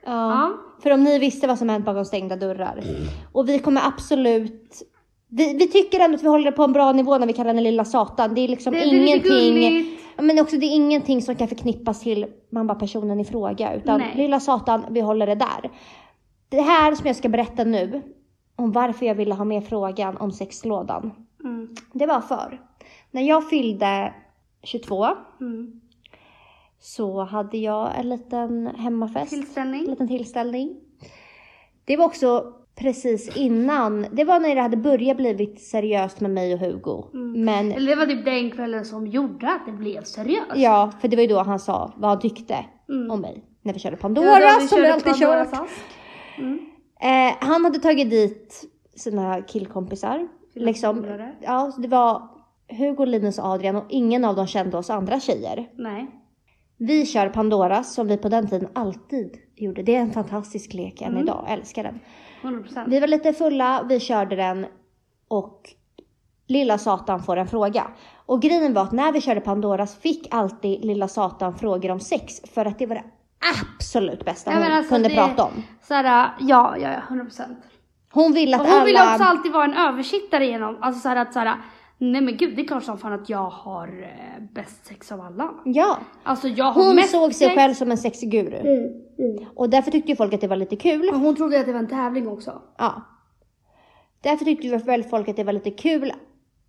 [0.05, 0.11] Ja.
[0.11, 0.53] Ja.
[0.83, 2.83] För om ni visste vad som hänt bakom stängda dörrar.
[3.31, 4.83] Och vi kommer absolut
[5.35, 7.47] vi, vi tycker ändå att vi håller det på en bra nivå när vi kallar
[7.47, 8.35] henne lilla satan.
[8.35, 9.97] Det är liksom Det, är lite ingenting.
[10.17, 13.73] Men också det är ingenting som kan förknippas till man bara personen i fråga.
[13.73, 14.13] Utan Nej.
[14.15, 15.71] lilla satan, vi håller det där.
[16.49, 18.01] Det här som jag ska berätta nu.
[18.55, 21.11] Om varför jag ville ha med frågan om sexlådan.
[21.43, 21.75] Mm.
[21.93, 22.61] Det var för.
[23.11, 24.13] När jag fyllde
[24.63, 25.07] 22
[25.41, 25.81] Mm.
[26.79, 29.33] så hade jag en liten hemmafest.
[29.33, 29.85] En Tillställning.
[29.85, 30.75] liten tillställning.
[31.85, 36.53] Det var också precis innan, det var när det hade börjat blivit seriöst med mig
[36.53, 37.03] och Hugo.
[37.13, 37.45] Mm.
[37.45, 40.51] Men Eller det var typ den kvällen som gjorde att det blev seriöst.
[40.55, 43.11] ja, för det var ju då han sa vad han tyckte Mm.
[43.11, 43.43] om mig.
[43.61, 45.47] När vi körde Pandora då vi som vi alltid kört.
[46.37, 46.59] Mm.
[47.01, 48.63] Eh, han hade tagit dit
[48.95, 50.27] sina killkompisar.
[50.55, 51.05] Liksom,
[51.41, 52.21] ja, det var
[52.69, 55.69] Hugo, Linus och Adrian och ingen av dem kände oss andra tjejer.
[55.75, 56.07] Nej.
[56.77, 59.83] Vi kör Pandora som vi på den tiden alltid gjorde.
[59.83, 61.23] Det är en fantastisk lek än Mm.
[61.23, 61.99] idag, älskar den.
[62.43, 62.83] 100%.
[62.87, 64.65] Vi var lite fulla, vi körde den
[65.27, 65.69] och
[66.47, 67.87] lilla Satan får en fråga.
[68.25, 72.41] Och grejen var att när vi körde Pandoras fick alltid lilla Satan frågor om sex
[72.53, 73.03] för att det var det
[73.77, 75.63] absolut bästa Ja, hon alltså kunde det- prata om.
[75.81, 76.03] Såhär,
[76.39, 77.55] ja, ja, ja, 100%.
[78.11, 78.85] Hon ville att Och hon alla...
[78.85, 81.57] ville också alltid vara en översittare genom, alltså såhär att såhär,
[82.11, 85.21] nej men gud det är klart som fan att jag har eh, bäst sex av
[85.21, 85.49] alla.
[85.65, 87.55] Ja, Alltså jag har hon mest såg sig sex.
[87.55, 88.55] själv som en sexguru.
[88.57, 89.45] Mm, mm.
[89.55, 91.09] Och därför tyckte ju folk att det var lite kul.
[91.09, 92.61] Och hon trodde att det var en tävling också.
[92.77, 93.01] Ja.
[94.23, 96.13] Därför tyckte ju väl folk att det var lite kul.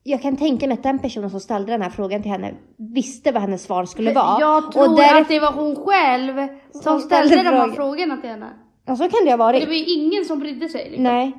[0.02, 3.32] Jag kan tänka mig att den personen som ställde den här frågan till henne visste
[3.32, 4.40] vad hennes svar skulle vara.
[4.40, 5.20] Jag tror och där...
[5.20, 7.74] att det var hon själv som, ställde, ställde de här frågan.
[7.74, 8.48] frågorna till henne.
[8.86, 9.60] Ja, så kan det ha varit.
[9.60, 10.84] Det var ju ingen som brydde sig.
[10.84, 11.02] Liksom.
[11.04, 11.32] Nej.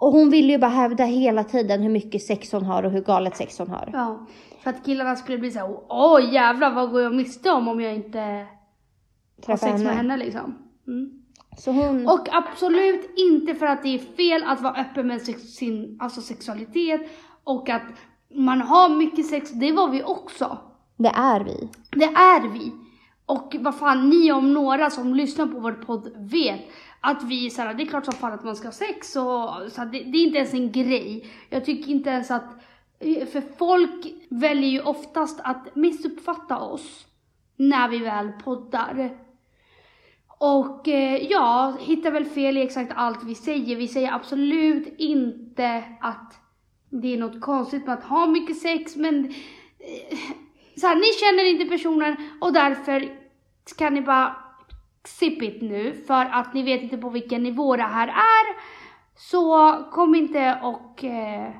[0.00, 3.00] Och hon ville ju bara hävda hela tiden hur mycket sex hon har och hur
[3.00, 3.90] galet sex hon har.
[3.92, 4.26] Ja,
[4.62, 7.94] för att killarna skulle bli såhär, åh jävlar vad går jag miste om om jag
[7.94, 8.46] inte
[9.46, 9.92] har sex med henne.
[9.92, 10.58] henne liksom.
[10.86, 11.10] Mm.
[11.58, 12.06] Så hon...
[12.06, 17.00] Och absolut inte för att det är fel att vara öppen med sin alltså sexualitet
[17.44, 17.82] och att
[18.34, 20.58] man har mycket sex, det var vi också.
[20.96, 21.68] Det är vi.
[21.90, 22.72] Det är vi.
[23.26, 26.60] Och vad fan, ni om några som lyssnar på vår podd vet
[27.00, 29.72] att vi så här, det är klart som fan att man ska ha sex och
[29.72, 31.26] så här, det, det är inte ens en grej.
[31.50, 32.62] Jag tycker inte ens att,
[33.32, 37.06] för folk väljer ju oftast att missuppfatta oss
[37.56, 39.10] när vi väl poddar.
[40.38, 43.76] Och eh, ja, hittar väl fel i exakt allt vi säger.
[43.76, 46.34] Vi säger absolut inte att
[46.90, 49.24] det är något konstigt med att ha mycket sex, men
[49.78, 50.18] eh,
[50.76, 53.08] så här, ni känner inte personen och därför
[53.78, 54.36] kan ni bara
[55.04, 58.56] sip it nu för att ni vet inte på vilken nivå det här är.
[59.16, 61.50] Så kom inte och eh,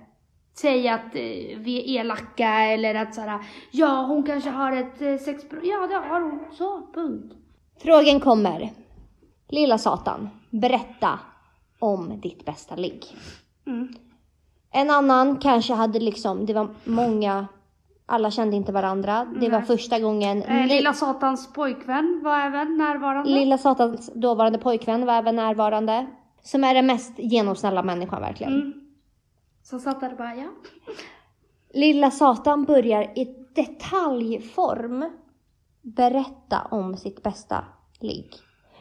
[0.54, 5.16] säg att eh, vi är elaka eller att såhär, ja hon kanske har ett eh,
[5.16, 5.70] sexproblem.
[5.70, 7.34] Ja det har hon, så punkt.
[7.82, 8.72] Frågan kommer.
[9.48, 11.18] Lilla Satan, berätta
[11.78, 13.04] om ditt bästa ligg.
[13.66, 13.94] Mm.
[14.72, 17.46] En annan kanske hade liksom, det var många,
[18.10, 19.24] alla kände inte varandra.
[19.40, 20.42] Det var första gången.
[20.42, 23.30] Eh, Li- lilla Satans pojkvän var även närvarande.
[23.30, 26.06] Lilla Satans dåvarande pojkvän var även närvarande.
[26.42, 28.52] Som är den mest genomsnälla människan verkligen.
[28.52, 28.72] mm.
[29.62, 30.46] Så satt där och bara, ja.
[31.74, 35.04] Lilla Satan börjar i detaljform
[35.82, 37.64] berätta om sitt bästa
[38.00, 38.34] ligg.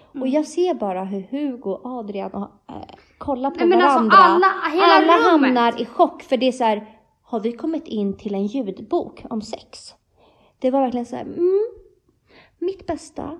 [0.09, 0.29] Och Mm.
[0.31, 2.75] jag ser bara hur Hugo, Adrian och äh,
[3.17, 4.17] kollar på Nej, alltså varandra.
[4.17, 5.31] alla- hela alla rummet.
[5.31, 6.87] hamnar i chock för det är så här,
[7.29, 9.93] har vi kommit in till en ljudbok om sex?
[10.59, 11.59] Det var verkligen så här, mm,
[12.59, 13.39] mitt bästa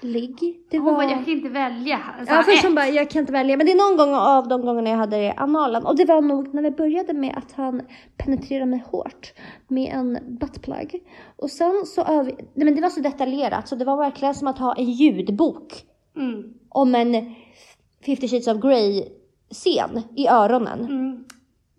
[0.00, 0.60] ligg.
[0.70, 0.92] Det Hon var...
[0.94, 2.00] bara, jag kan inte välja.
[2.26, 3.56] Så Ja, först hon bara, jag kan inte välja.
[3.56, 5.86] Men det är någon gång av de gångerna jag hade det i analen.
[5.86, 7.82] Och det var nog när vi började med att han
[8.16, 9.32] penetrerade mig hårt
[9.68, 11.02] med en buttplug.
[11.36, 12.24] Och sen så över...
[12.54, 15.84] Nej men det var så detaljerat så det var verkligen som att ha en ljudbok
[16.16, 16.54] Mm.
[16.68, 17.34] om en
[18.06, 19.04] 50 shades of Grey
[19.50, 20.80] scen i öronen.
[20.80, 21.24] Mm.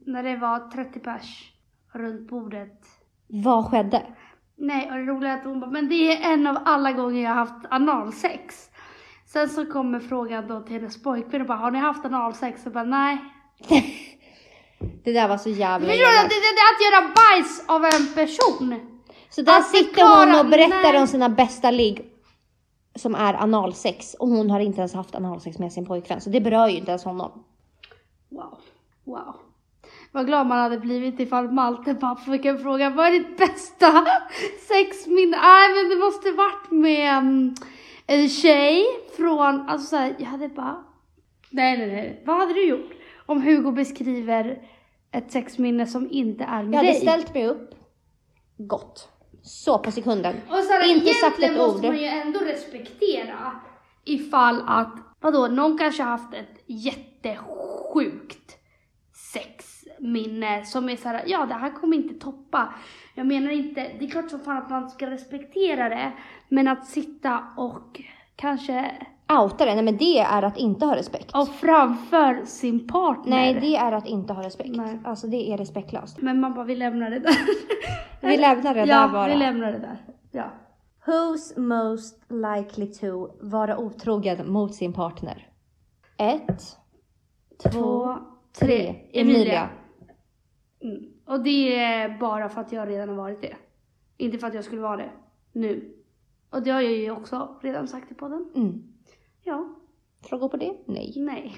[0.05, 1.51] När det var 30 pers
[1.93, 2.79] runt bordet.
[3.27, 4.01] Vad skedde?
[4.55, 7.23] Nej, och det roliga är att hon bara, men det är en av alla gånger
[7.23, 8.69] jag har haft analsex.
[9.25, 12.65] Sen så kommer frågan då till hennes pojkvän och bara, har ni haft analsex?
[12.65, 13.17] Och bara, nej.
[15.03, 16.11] Det där var så jävla Förstår du?
[16.11, 18.79] Det, det, det är att göra bajs av en person.
[19.29, 21.01] Så där Att sitter förklara- hon och berättar nej.
[21.01, 22.09] om sina bästa ligg
[22.95, 26.41] som är analsex och hon har inte ens haft analsex med sin pojkvän så det
[26.41, 27.43] berör ju inte ens honom.
[28.29, 28.57] Wow.
[29.03, 29.35] Wow.
[30.13, 34.05] Vad glad man hade blivit ifall Malte bara fick en fråga, vad är ditt bästa
[34.67, 35.37] sexminne?
[35.37, 37.55] Nej men det måste varit med um,
[38.07, 38.85] en tjej
[39.17, 40.83] från, alltså såhär, jag hade bara,
[41.49, 42.91] nej nej nej, vad hade du gjort?
[43.25, 44.57] Om Hugo beskriver
[45.11, 47.01] ett sexminne som inte är med Jag hade dig.
[47.01, 47.69] ställt mig upp,
[48.57, 49.09] gått.
[49.41, 50.35] Så på sekunden.
[50.49, 51.93] Och så här, Inte sagt ett måste ord.
[51.93, 53.51] man ju ändå respektera
[54.05, 58.57] ifall att, vadå, någon kanske har haft ett jättesjukt
[60.03, 62.73] sexminne som är så här, ja det här kommer inte toppa.
[63.15, 66.11] Jag menar inte, det är klart som fan att man ska respektera det,
[66.49, 68.01] men att sitta och
[68.35, 68.91] kanske,
[69.41, 71.31] Outa det, nej men det är att inte ha respekt.
[71.35, 73.29] och framför sin partner.
[73.37, 74.75] Nej, det är att inte ha respekt.
[74.75, 74.99] Nej.
[75.03, 76.21] Alltså det är respektlöst.
[76.21, 77.35] Men man bara, vi lämnar det där.
[78.21, 79.27] Vi lämnar det ja, där bara.
[79.27, 79.97] vi lämnar det där.
[80.31, 80.43] Ja.
[81.05, 85.47] Who's most likely to vara otrogen mot sin partner?
[86.17, 86.77] Ett,
[87.63, 88.17] två, Två,
[88.59, 88.67] tre.
[88.67, 88.95] tre.
[89.21, 89.35] Emilia.
[89.35, 89.69] Emilia.
[90.83, 91.03] Mm.
[91.25, 93.55] Och det är bara för att jag redan har varit det.
[94.17, 95.11] Inte för att jag skulle vara det
[95.51, 95.95] nu.
[96.49, 98.51] Och det har jag ju också redan sagt i podden.
[98.55, 98.83] Mm.
[99.43, 99.75] Ja,
[100.23, 100.73] Frågor på det?
[100.85, 101.13] Nej.
[101.15, 101.57] nej.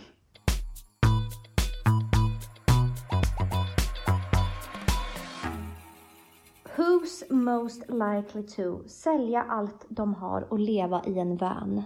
[6.76, 11.84] Who's most likely to sälja allt de har och leva i en van?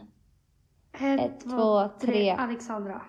[0.92, 2.30] Ett, två, tre.
[2.30, 3.02] Alexandra.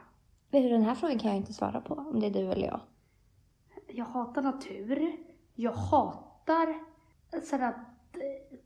[0.51, 2.67] Vet du, den här frågan kan jag inte svara på om det är du eller
[2.67, 2.81] jag.
[3.95, 5.13] Jag hatar natur.
[5.55, 6.75] Jag hatar
[7.43, 7.77] sådär att...
[8.17, 8.59] eh,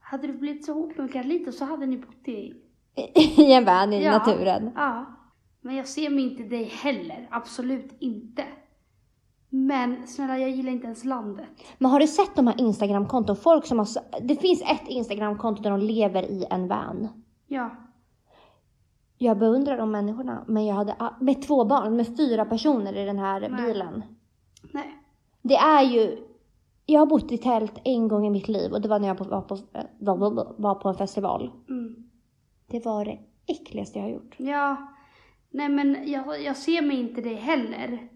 [0.00, 2.54] Hade du blivit så ihop med Carlito så hade ni bott i...
[3.14, 4.10] I en van i Ja.
[4.10, 4.70] naturen.
[4.74, 5.04] Ja.
[5.60, 7.28] Men jag ser mig inte dig heller.
[7.30, 8.44] Absolut inte.
[9.50, 11.46] Men snälla, jag gillar inte ens landet.
[11.78, 13.36] Men har du sett de här Instagramkonton?
[13.36, 13.86] Folk som har...
[14.22, 17.08] Det finns ett Instagramkonto där de lever i en van.
[17.46, 17.70] Ja.
[19.18, 23.18] Jag beundrar de människorna, men jag hade med två barn, med fyra personer i den
[23.18, 23.62] här Nej.
[23.66, 24.02] bilen.
[24.72, 24.98] Nej.
[25.42, 26.24] Det är ju...
[26.86, 29.24] Jag har bott i tält en gång i mitt liv och det var när jag
[29.24, 29.58] var på,
[30.58, 31.50] var, på en festival.
[31.68, 32.10] Mm.
[32.66, 34.34] Det var det äckligaste jag har gjort.
[34.38, 34.76] Ja.
[35.50, 38.08] Nej men jag, jag ser mig inte dig heller.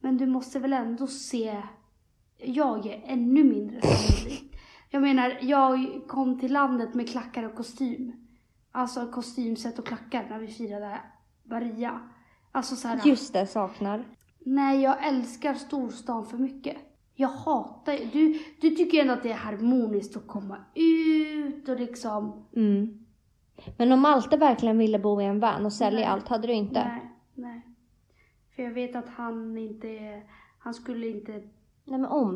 [0.00, 1.62] Men du måste väl ändå se...
[2.38, 4.54] Jag är ännu mindre sannolik.
[4.90, 8.12] Jag menar, jag kom till landet med klackar och kostym.
[8.72, 11.00] Alltså kostymset och klackar när vi firade
[11.44, 12.00] Maria.
[12.52, 14.04] Alltså så här, Just det, saknar.
[14.40, 16.76] Nej, jag älskar storstan för mycket.
[17.14, 22.46] Jag hatar du, du tycker ändå att det är harmoniskt att komma ut och liksom...
[22.56, 23.04] Mm.
[23.76, 26.08] Men om Malte verkligen ville bo i en van och sälja Nej.
[26.08, 26.84] allt, hade du inte?
[26.84, 27.62] Nej, nej.
[28.56, 30.22] För jag vet att han inte,
[30.58, 32.34] han skulle inte, Nej men om.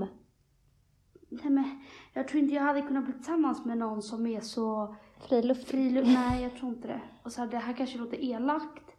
[1.30, 1.64] nej men
[2.12, 4.96] jag tror inte jag hade kunnat bli tillsammans med någon som är så
[5.28, 5.68] Friluft.
[5.68, 7.00] friluft, nej jag tror inte det.
[7.22, 8.90] Och så här, det här kanske låter elakt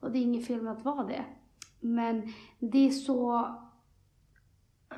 [0.00, 1.24] och det är inget fel med att vara det.
[1.82, 3.48] Men det är så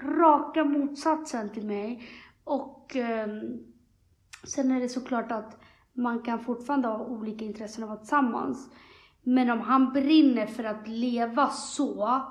[0.03, 2.03] raka motsatsen till mig.
[2.45, 3.28] Och eh,
[4.45, 5.61] sen är det såklart att
[5.93, 8.70] man kan fortfarande ha olika intressen av att vara tillsammans.
[9.22, 12.22] Men om han brinner för att leva så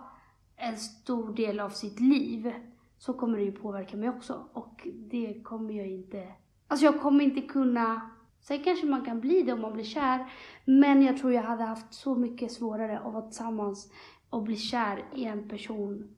[0.55, 2.53] en stor del av sitt liv
[2.97, 4.49] så kommer det ju påverka mig också.
[4.53, 6.27] Och det kommer jag inte...
[6.67, 8.09] Alltså jag kommer inte kunna...
[8.41, 10.31] Sen kanske man kan bli det om man blir kär.
[10.65, 13.91] Men jag tror jag hade haft så mycket svårare att vara tillsammans
[14.33, 16.15] och bli kär i en person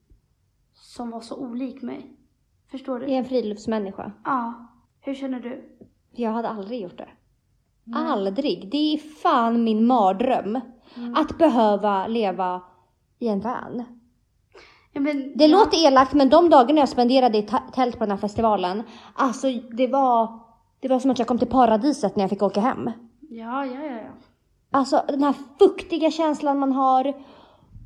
[0.74, 2.12] som var så olik mig.
[2.72, 3.06] Förstår du?
[3.06, 4.12] Är en friluftsmänniska.
[4.24, 4.54] Ja.
[5.02, 5.78] Hur känner du?
[6.12, 7.10] Jag hade aldrig gjort det.
[7.96, 8.70] Aldrig.
[8.72, 10.60] Det är fan min mardröm.
[11.16, 12.62] Att behöva leva
[13.20, 13.84] i en van.
[14.94, 15.58] Ja, men, Det ja.
[15.58, 19.48] låter elakt men de dagarna jag spenderade i tält på den här festivalen, alltså
[19.78, 20.40] det var,
[20.80, 22.92] det var som att jag kom till paradiset när jag fick åka hem.
[23.30, 23.92] Ja, ja, ja.
[23.92, 24.12] ja.
[24.72, 27.14] Alltså den här fuktiga känslan man har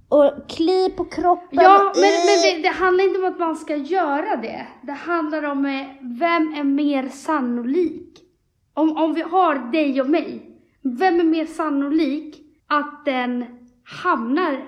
[0.10, 1.60] och kli på kroppen.
[1.64, 4.68] Ja, men, men det, det handlar inte om att man ska göra det.
[4.82, 8.20] Det handlar om eh, vem är mer sannolik.
[8.74, 12.36] Om, om vi har dig och mig, vem är mer sannolik
[12.68, 13.45] att den
[13.84, 14.66] hamnar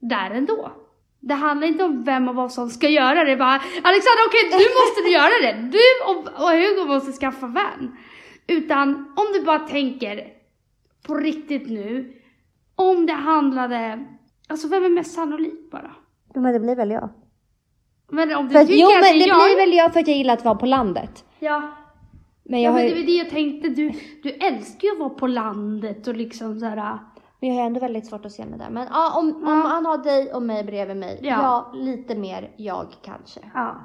[0.00, 0.72] där ändå?
[1.20, 3.36] Det handlar inte om vem av oss som ska göra det.
[3.36, 5.68] Bara, Alexandra, okej, måste du göra det.
[5.72, 7.96] Du och, och Hugo måste skaffa vän.
[8.46, 10.26] Utan om du bara tänker
[11.06, 12.14] på riktigt nu.
[12.76, 14.04] Om det handlade,
[14.48, 15.90] alltså vem är mest sannolik bara?
[16.34, 17.08] Men det blir väl jag.
[18.08, 19.36] Men om du För tycker jo att men det det är jag...
[19.46, 21.24] blir väl jag för att jag gillar att vara på landet.
[21.38, 21.62] Ja,
[22.42, 23.68] Men ja jag, men har det ju, var det jag tänkte.
[23.68, 23.92] Du,
[24.22, 26.98] du älskar ju att vara på landet och liksom så här.
[27.40, 28.70] men jag har ändå väldigt svårt att se mig där.
[28.70, 29.68] Men ja, om, om Ja.
[29.68, 31.30] han har dig och mig bredvid mig, Ja.
[31.42, 33.40] ja, lite mer jag kanske.
[33.54, 33.76] Ja,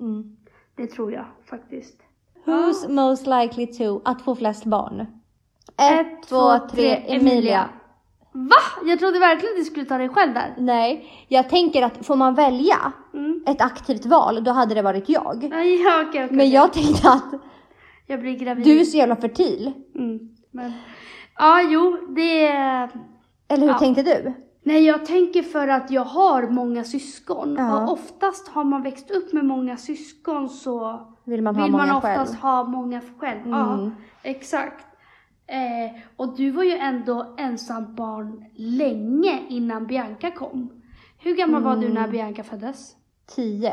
[0.00, 0.36] Mm.
[0.76, 1.96] det tror jag faktiskt.
[2.44, 5.00] Who's most likely to att få flest barn?
[5.00, 7.68] Ett, Ett, två, tre, Emilia.
[8.36, 8.56] Va?
[8.84, 10.54] Jag trodde verkligen att du skulle ta dig själv där.
[10.58, 13.44] Nej, jag tänker att får man välja Mm.
[13.46, 15.44] ett aktivt val, då hade det varit jag.
[15.44, 16.28] Ja, okej, okej.
[16.36, 17.24] Men jag tänkte att
[18.06, 18.64] Jag blir gravid.
[18.64, 19.72] du är så jävla fertil.
[19.94, 20.18] Mm.
[20.50, 20.72] Men...
[21.38, 22.46] Ja, jo, det.
[23.48, 23.78] Eller hur Ja.
[23.78, 24.32] tänkte du?
[24.62, 27.54] Nej, jag tänker för att jag har många syskon.
[27.58, 27.82] Ja.
[27.82, 31.86] Och oftast har man växt upp med många syskon så Vill man ha vill många
[31.86, 32.40] man oftast själv?
[32.42, 33.40] ha många själv.
[33.46, 33.90] Ja, Mm.
[34.22, 34.86] exakt.
[35.46, 40.82] Eh, och du var ju ändå ensamt barn länge innan Bianca kom.
[41.18, 41.94] Hur gammal var du Mm.
[42.02, 42.96] när Bianca föddes?
[43.26, 43.72] Tio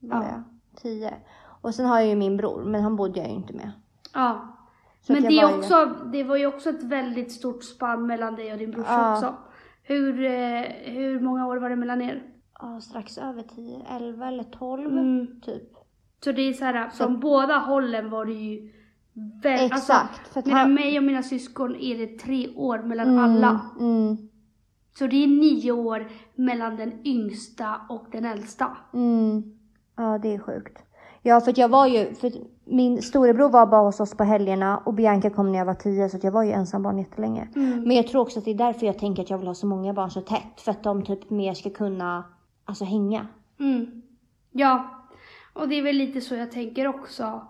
[0.00, 0.24] var Ja.
[0.30, 0.42] jag.
[0.82, 1.14] Tio.
[1.62, 3.72] Och sen har jag ju min bror, men han bodde jag ju inte med.
[4.14, 4.48] Ja.
[5.00, 8.06] Så Men det, är var ju- också, det var ju också ett väldigt stort spann
[8.06, 9.12] mellan dig och din brorsa Ja.
[9.14, 9.34] också.
[9.82, 12.22] Hur, eh, hur många år var det mellan er?
[12.60, 15.40] Ja, strax över tio, elva eller tolv Mm.
[15.40, 15.62] typ.
[16.24, 18.72] Så det är så här, från båda hållen var det ju
[19.42, 19.72] väldigt...
[19.72, 23.24] Exakt, för att mellan han- mig och mina syskon är det tre år mellan Mm,
[23.24, 23.60] alla.
[23.80, 24.16] Mm,
[24.98, 28.76] Så det är nio år mellan den yngsta och den äldsta.
[28.94, 29.42] mm.
[29.96, 30.78] Ja, det är sjukt.
[31.22, 32.32] Ja, för att jag var ju, för
[32.64, 36.08] min storebror var bara hos oss på helgerna och Bianca kom när jag var tio
[36.08, 37.48] så jag var ju ensam barn jättelänge.
[37.56, 37.82] Mm.
[37.82, 39.66] Men jag tror också att det är därför jag tänker att jag vill ha så
[39.66, 40.60] många barn så tätt.
[40.60, 42.24] För att de typ mer ska kunna,
[42.64, 43.26] alltså hänga.
[43.60, 44.02] Mm.
[44.52, 44.90] Ja,
[45.52, 47.42] och det är väl lite så jag tänker också.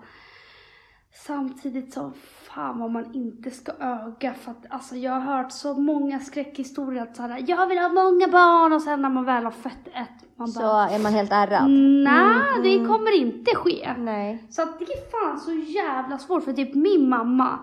[1.14, 5.74] Samtidigt som fan vad man inte ska öga för att alltså jag har hört så
[5.74, 9.50] många skräckhistorier att såhär, jag vill ha många barn och sen när man väl har
[9.50, 11.70] fött ett, man Så bara, är man helt ärrad.
[12.04, 13.94] nej det kommer inte ske.
[13.98, 14.44] Nej.
[14.50, 17.58] Så att det är fan så jävla svårt för typ min mamma.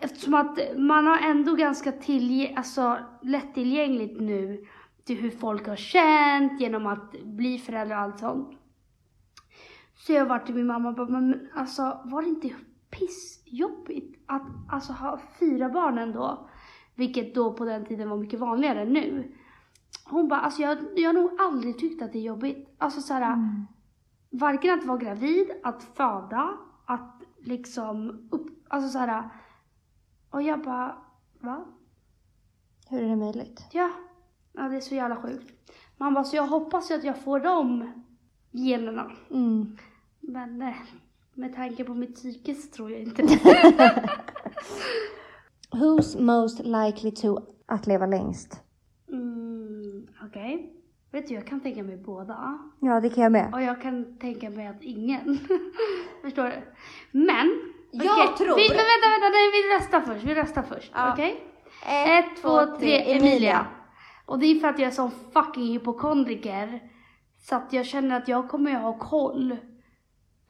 [0.00, 4.64] Eftersom att man har ändå ganska tillgä- alltså, lättillgängligt nu
[5.04, 8.58] till hur folk har känt genom att bli föräldrar och allt sånt.
[10.06, 12.50] Så jag varit till min mamma och bara, men alltså var det inte
[12.90, 16.48] pissjobbigt att alltså ha fyra barn ändå?
[16.94, 19.32] Vilket då på den tiden var mycket vanligare än nu.
[20.04, 22.74] Hon bara, alltså jag, jag har nog aldrig tyckt att det är jobbigt.
[22.78, 23.38] Alltså såhär,
[24.30, 29.30] varken att vara gravid, att föda, att liksom upp, alltså så här.
[30.30, 30.96] Och jag bara,
[31.40, 31.64] va?
[32.88, 33.66] Hur är det möjligt?
[33.72, 33.90] Ja,
[34.52, 35.72] ja det är så jävla sjukt.
[35.96, 37.92] Man bara, så jag hoppas ju att jag får de
[38.50, 39.12] generna.
[39.30, 39.76] Mm.
[40.22, 40.74] Men eh,
[41.34, 43.38] med tanke på mitt psyke så tror jag inte det.
[45.72, 48.60] Who's most likely to att leva längst?
[49.08, 50.72] Mm, Okej.
[51.12, 52.58] Vet du, jag kan tänka mig båda.
[52.80, 53.54] Ja, det kan jag med.
[53.54, 55.38] Och jag kan tänka mig att ingen.
[56.22, 56.62] Förstår du?
[57.18, 58.56] Men Jag Okej, tror...
[58.56, 60.24] Vi, men vänta, vänta, nej vi röstar först.
[60.24, 60.92] Vi röstar först.
[60.94, 61.12] Ja.
[61.12, 61.44] Okej?
[61.86, 63.66] Ett, två, tre, Emilia.
[64.26, 66.80] Och det är för att jag är sån fucking hypokondriker.
[67.38, 69.56] Så att jag känner att jag kommer ju ha koll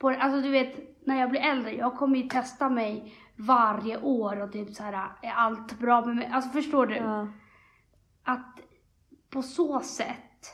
[0.03, 0.17] på det.
[0.17, 4.51] Alltså du vet, när jag blir äldre, jag kommer ju testa mig varje år och
[4.51, 6.29] typ så här, är allt bra med mig?
[6.33, 6.95] Alltså förstår du?
[6.95, 7.27] Ja.
[8.23, 8.59] Att
[9.29, 10.45] på så sätt.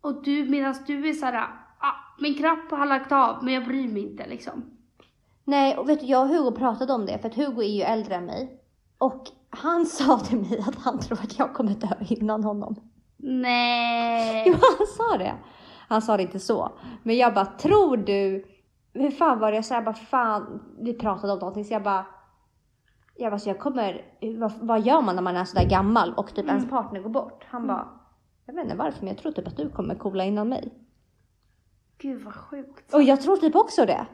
[0.00, 3.64] Och du, medan du är så här, ah, min kropp har lagt av, men jag
[3.64, 4.64] bryr mig inte liksom.
[5.44, 7.82] Nej, och vet du, jag och Hugo pratade om det, för att Hugo är ju
[7.82, 8.60] äldre än mig.
[8.98, 12.90] Och han sa till mig att han tror att jag kommer dö innan honom.
[13.16, 14.44] Nej.
[14.46, 15.34] Jo, han sa det.
[15.88, 16.72] Han sa det inte så.
[17.02, 18.46] Men jag bara, tror du...
[18.92, 19.74] Hur fan var det jag sa?
[19.74, 20.62] Jag bara, fan.
[20.78, 22.06] Vi pratade om någonting så jag bara...
[23.16, 24.04] Jag bara, så jag kommer...
[24.38, 27.44] Vad, vad gör man när man är sådär gammal och typ ens partner går bort?
[27.48, 27.88] Han bara,
[28.46, 30.74] jag vet inte varför men jag tror typ att du kommer coola innan mig.
[31.98, 32.94] Gud vad sjukt.
[32.94, 34.06] Och jag tror typ också det.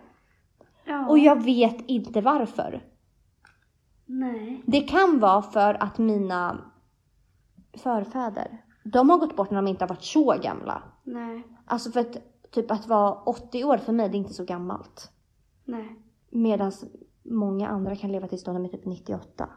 [0.85, 1.09] Ja.
[1.09, 2.83] Och jag vet inte varför.
[4.07, 4.63] Nej.
[4.67, 6.59] Det kan vara för att mina
[7.79, 10.83] förfäder, de har gått bort när de inte har varit så gamla.
[11.03, 11.43] Nej.
[11.67, 12.17] Alltså för att
[12.63, 15.11] typ att vara 80 år för mig, det är inte så gammalt.
[15.65, 15.97] Nej.
[16.31, 16.73] Medan
[17.23, 19.49] många andra kan leva tills de är typ 98.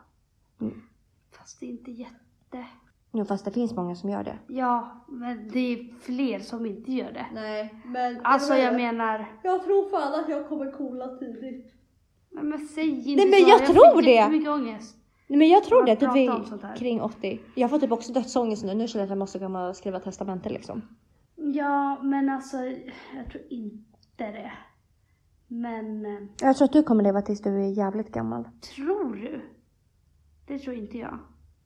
[1.32, 2.66] Fast det är inte jätte...
[3.12, 4.38] Jo fast det finns många som gör det.
[4.47, 7.26] Ja, men det är fler som inte gör det.
[7.34, 8.20] Nej men.
[8.24, 9.39] Alltså jag menar...
[9.43, 11.74] Jag tror fan att jag kommer coola tidigt.
[12.32, 13.50] Nej men säg inte Nej, men så.
[13.50, 14.12] jag tror fick det.
[14.12, 14.95] jättemycket ångest.
[15.28, 16.10] Nej men jag tror det, typ
[16.64, 16.76] här.
[16.76, 17.39] kring 80.
[17.56, 18.74] Jag får typ också dödsångest nu.
[18.74, 20.82] Nu känner jag att jag måste komma och skriva testamente liksom.
[21.54, 22.58] Ja, men alltså
[23.16, 24.52] jag tror inte det.
[25.47, 28.43] Men eh, Jag tror att du kommer leva tills du är jävligt gammal.
[28.76, 29.41] tror du?
[30.47, 31.20] Det tror inte jag.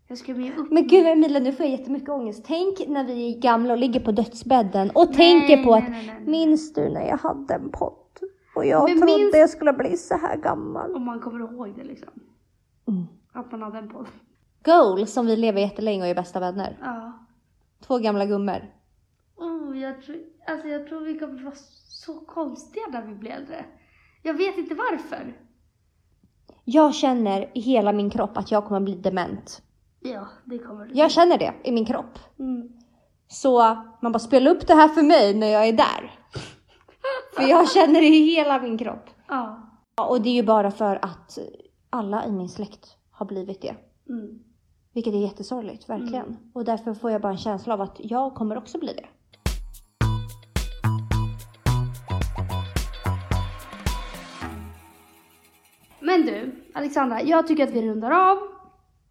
[0.08, 2.44] Jag ska bli upp Men gud Emilia, nu får jag jättemycket ångest.
[2.48, 6.06] Tänk när vi är gamla och ligger på dödsbädden och tänker på nej, att nej,
[6.08, 6.28] nej, nej.
[6.32, 7.94] minns du när jag hade en podd?
[8.56, 10.96] Och jag Men trodde minns- jag skulle bli så här gammal.
[10.96, 12.10] Om man kommer ihåg det liksom.
[12.88, 13.04] Mm.
[13.34, 14.08] Att man hade en podd.
[14.64, 16.78] Goal som vi lever jättelänge och är bästa vänner.
[16.82, 17.14] Ja.
[17.88, 18.72] Två gamla gummor.
[19.64, 21.56] Oh, jag, tror, alltså jag tror vi kommer vara
[21.88, 23.66] så konstiga när vi blir äldre.
[24.24, 25.38] Jag vet inte varför.
[26.64, 29.62] Jag känner i hela min kropp att jag kommer bli dement.
[30.00, 30.94] Ja, det kommer du.
[30.96, 32.20] Jag känner det i min kropp.
[32.40, 32.70] Mm.
[33.28, 36.20] Så man bara spela upp det här för mig när jag är där.
[37.36, 39.10] För jag känner det i hela min kropp.
[39.28, 39.70] Ja.
[39.96, 41.38] Ja, Och det är ju bara för att
[41.90, 43.76] alla i min släkt har blivit det.
[44.10, 44.40] Mm.
[44.94, 46.38] Vilket är jättesorgligt, verkligen.
[46.54, 49.06] Och därför får jag bara en känsla av att jag kommer också bli det.
[56.14, 58.38] Men du, Alexandra, jag tycker att vi rundar av.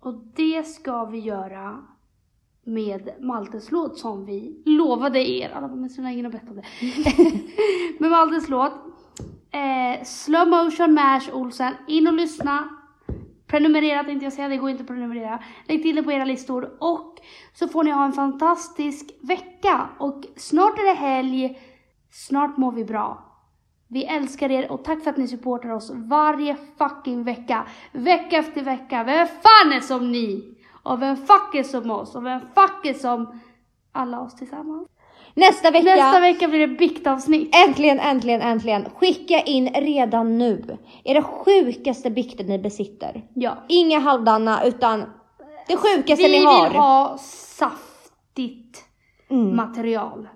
[0.00, 1.78] Och det ska vi göra
[2.64, 5.50] med Maltes låt som vi lovade er.
[5.54, 6.62] Alla var med sina egna bettade.
[7.98, 8.72] med Maltes låt.
[9.50, 11.72] Eh, slow motion Mash Olsen.
[11.86, 12.68] In och lyssna.
[13.46, 15.42] Prenumerera tänkte jag säga, det går inte att prenumerera.
[15.68, 17.18] Lägg till det på era listor och
[17.54, 19.88] så får ni ha en fantastisk vecka.
[19.98, 21.58] Och snart är det helg,
[22.10, 23.31] snart mår vi bra.
[23.92, 27.66] Vi älskar er och tack för att ni supportar oss varje fucking vecka.
[27.92, 29.04] Vecka efter vecka.
[29.04, 30.54] Vem fan är som ni?
[30.82, 32.14] Och vem fuck är som oss?
[32.14, 33.40] Och vem fuck är som
[33.92, 34.88] alla oss tillsammans?
[35.34, 37.54] Nästa vecka, Nästa vecka blir det biktavsnitt.
[37.68, 38.84] äntligen, äntligen, äntligen.
[38.94, 40.78] Skicka in redan nu.
[41.04, 43.22] Era sjukaste bikter ni besitter.
[43.34, 43.56] Ja.
[43.68, 45.04] Inga halvdana, utan
[45.68, 46.70] det sjukaste Vi ni vill har.
[46.70, 48.84] ha saftigt
[49.30, 49.56] Mm.
[49.56, 50.28] material.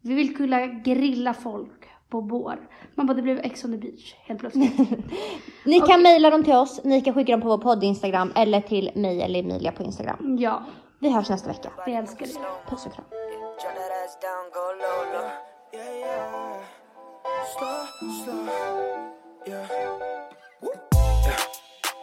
[0.00, 1.73] Vi vill kunna grilla folk
[2.14, 2.56] på bår.
[2.94, 4.78] Man bara, det blev Ex on the beach helt plötsligt.
[5.64, 6.02] Ni kan Okej.
[6.02, 9.22] mejla dem till oss, ni kan skicka dem på vår podd Instagram eller till mig
[9.22, 10.36] eller Emilia på Instagram.
[10.40, 10.62] ja,
[11.00, 11.70] Vi hörs nästa vecka.
[11.86, 12.70] vi älskar er.
[12.70, 13.04] Puss och kram.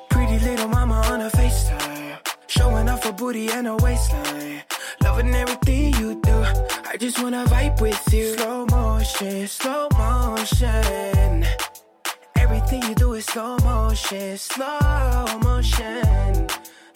[0.09, 2.17] Pretty little mama on her FaceTime.
[2.47, 4.61] Showing off her booty and her waistline.
[5.11, 6.35] Loving everything you do.
[6.89, 8.33] I just wanna vibe with you.
[8.37, 11.45] Slow motion, slow motion.
[12.37, 16.47] Everything you do is slow motion, slow motion.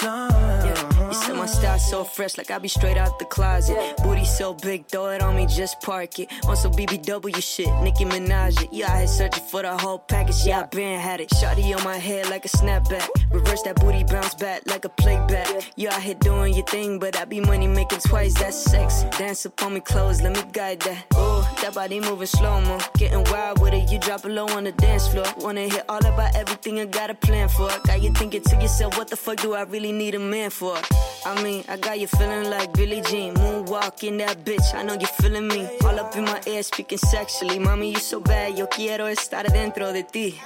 [0.05, 0.29] No.
[0.63, 3.75] Yeah, you said my style so fresh, like I be straight out the closet.
[4.03, 6.31] Booty so big, throw it on me, just park it.
[6.47, 8.69] On some BBW shit, Nicki Minaj it.
[8.71, 10.45] Yeah, I had searching for the whole package.
[10.45, 11.29] Yeah, I been had it.
[11.29, 13.07] Shotty on my head like a snapback.
[13.31, 15.47] Reverse that booty, bounce back like a playback.
[15.75, 18.35] You out here doing your thing, but I be money making twice.
[18.35, 19.05] That's sex.
[19.17, 21.05] Dance up on me clothes, let me guide that.
[21.15, 22.77] Ooh, that body moving slow mo.
[22.97, 25.25] Getting wild with it, you drop it low on the dance floor.
[25.39, 27.69] Wanna hear all about everything I got a plan for.
[27.87, 30.77] Got you thinking to yourself, what the fuck do I really need a man for.
[31.25, 33.33] I mean, I got you feeling like Billie Jean.
[33.33, 35.67] moonwalking that bitch, I know you feeling me.
[35.83, 37.59] All up in my ear, speaking sexually.
[37.59, 40.39] Mommy, you so bad, yo quiero estar dentro de ti.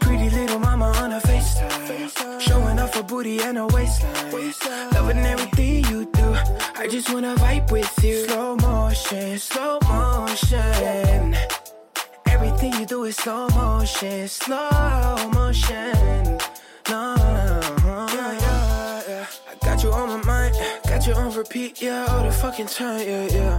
[0.00, 2.40] Pretty little mama on her FaceTime.
[2.40, 4.90] Showing off her booty and her waistline.
[4.92, 6.36] Loving everything you do.
[6.76, 8.26] I just wanna vibe with you.
[8.26, 11.36] Slow motion, slow motion.
[12.26, 16.38] Everything you do is slow motion, slow motion.
[16.90, 17.83] No
[19.94, 20.54] on my mind,
[20.88, 23.58] got you on repeat, yeah, all the fucking time, yeah, yeah.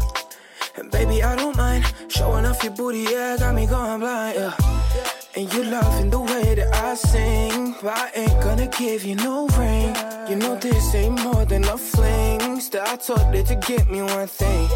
[0.78, 4.54] And baby, I don't mind showing off your booty, yeah, got me going blind, yeah.
[5.36, 9.48] And you loving the way that I sing, but I ain't gonna give you no
[9.60, 9.96] ring.
[10.30, 12.60] You know this ain't more than a fling.
[12.60, 14.70] Still, I told it to get me one thing.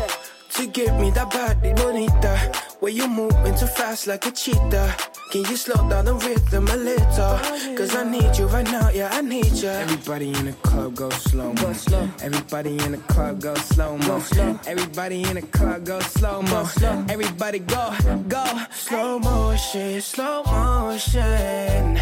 [0.56, 2.38] To give me that body bonita
[2.80, 4.95] Where you moving too fast like a cheetah
[5.32, 7.38] Can you slow down the rhythm a little?
[7.78, 11.10] Cause I need you right now, yeah, I need you Everybody in the club go
[11.10, 11.54] slow.
[11.54, 11.74] Mo
[12.22, 13.97] Everybody in the club go slow.
[13.97, 14.22] Mo
[14.66, 17.06] Everybody in the club go slow mo Slow.
[17.10, 17.93] Everybody go,
[18.28, 18.45] go.
[18.72, 22.00] Slow motion, slow motion.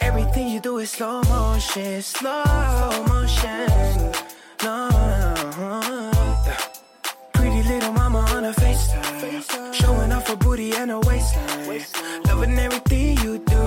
[0.00, 2.44] Everything you do is slow motion, slow
[3.08, 4.12] motion.
[4.62, 6.09] No
[10.30, 11.82] Her booty and her waistline.
[12.26, 13.60] Loving everything you do.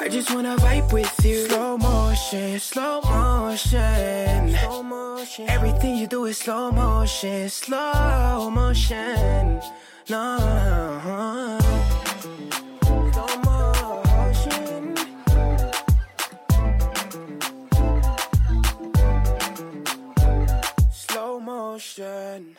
[0.00, 1.46] I just wanna vibe with you.
[1.46, 4.58] Slow motion, slow motion.
[5.48, 9.60] Everything you do is slow motion, slow motion.
[10.08, 11.58] No.
[13.12, 14.96] Slow motion.
[20.90, 22.56] Slow motion.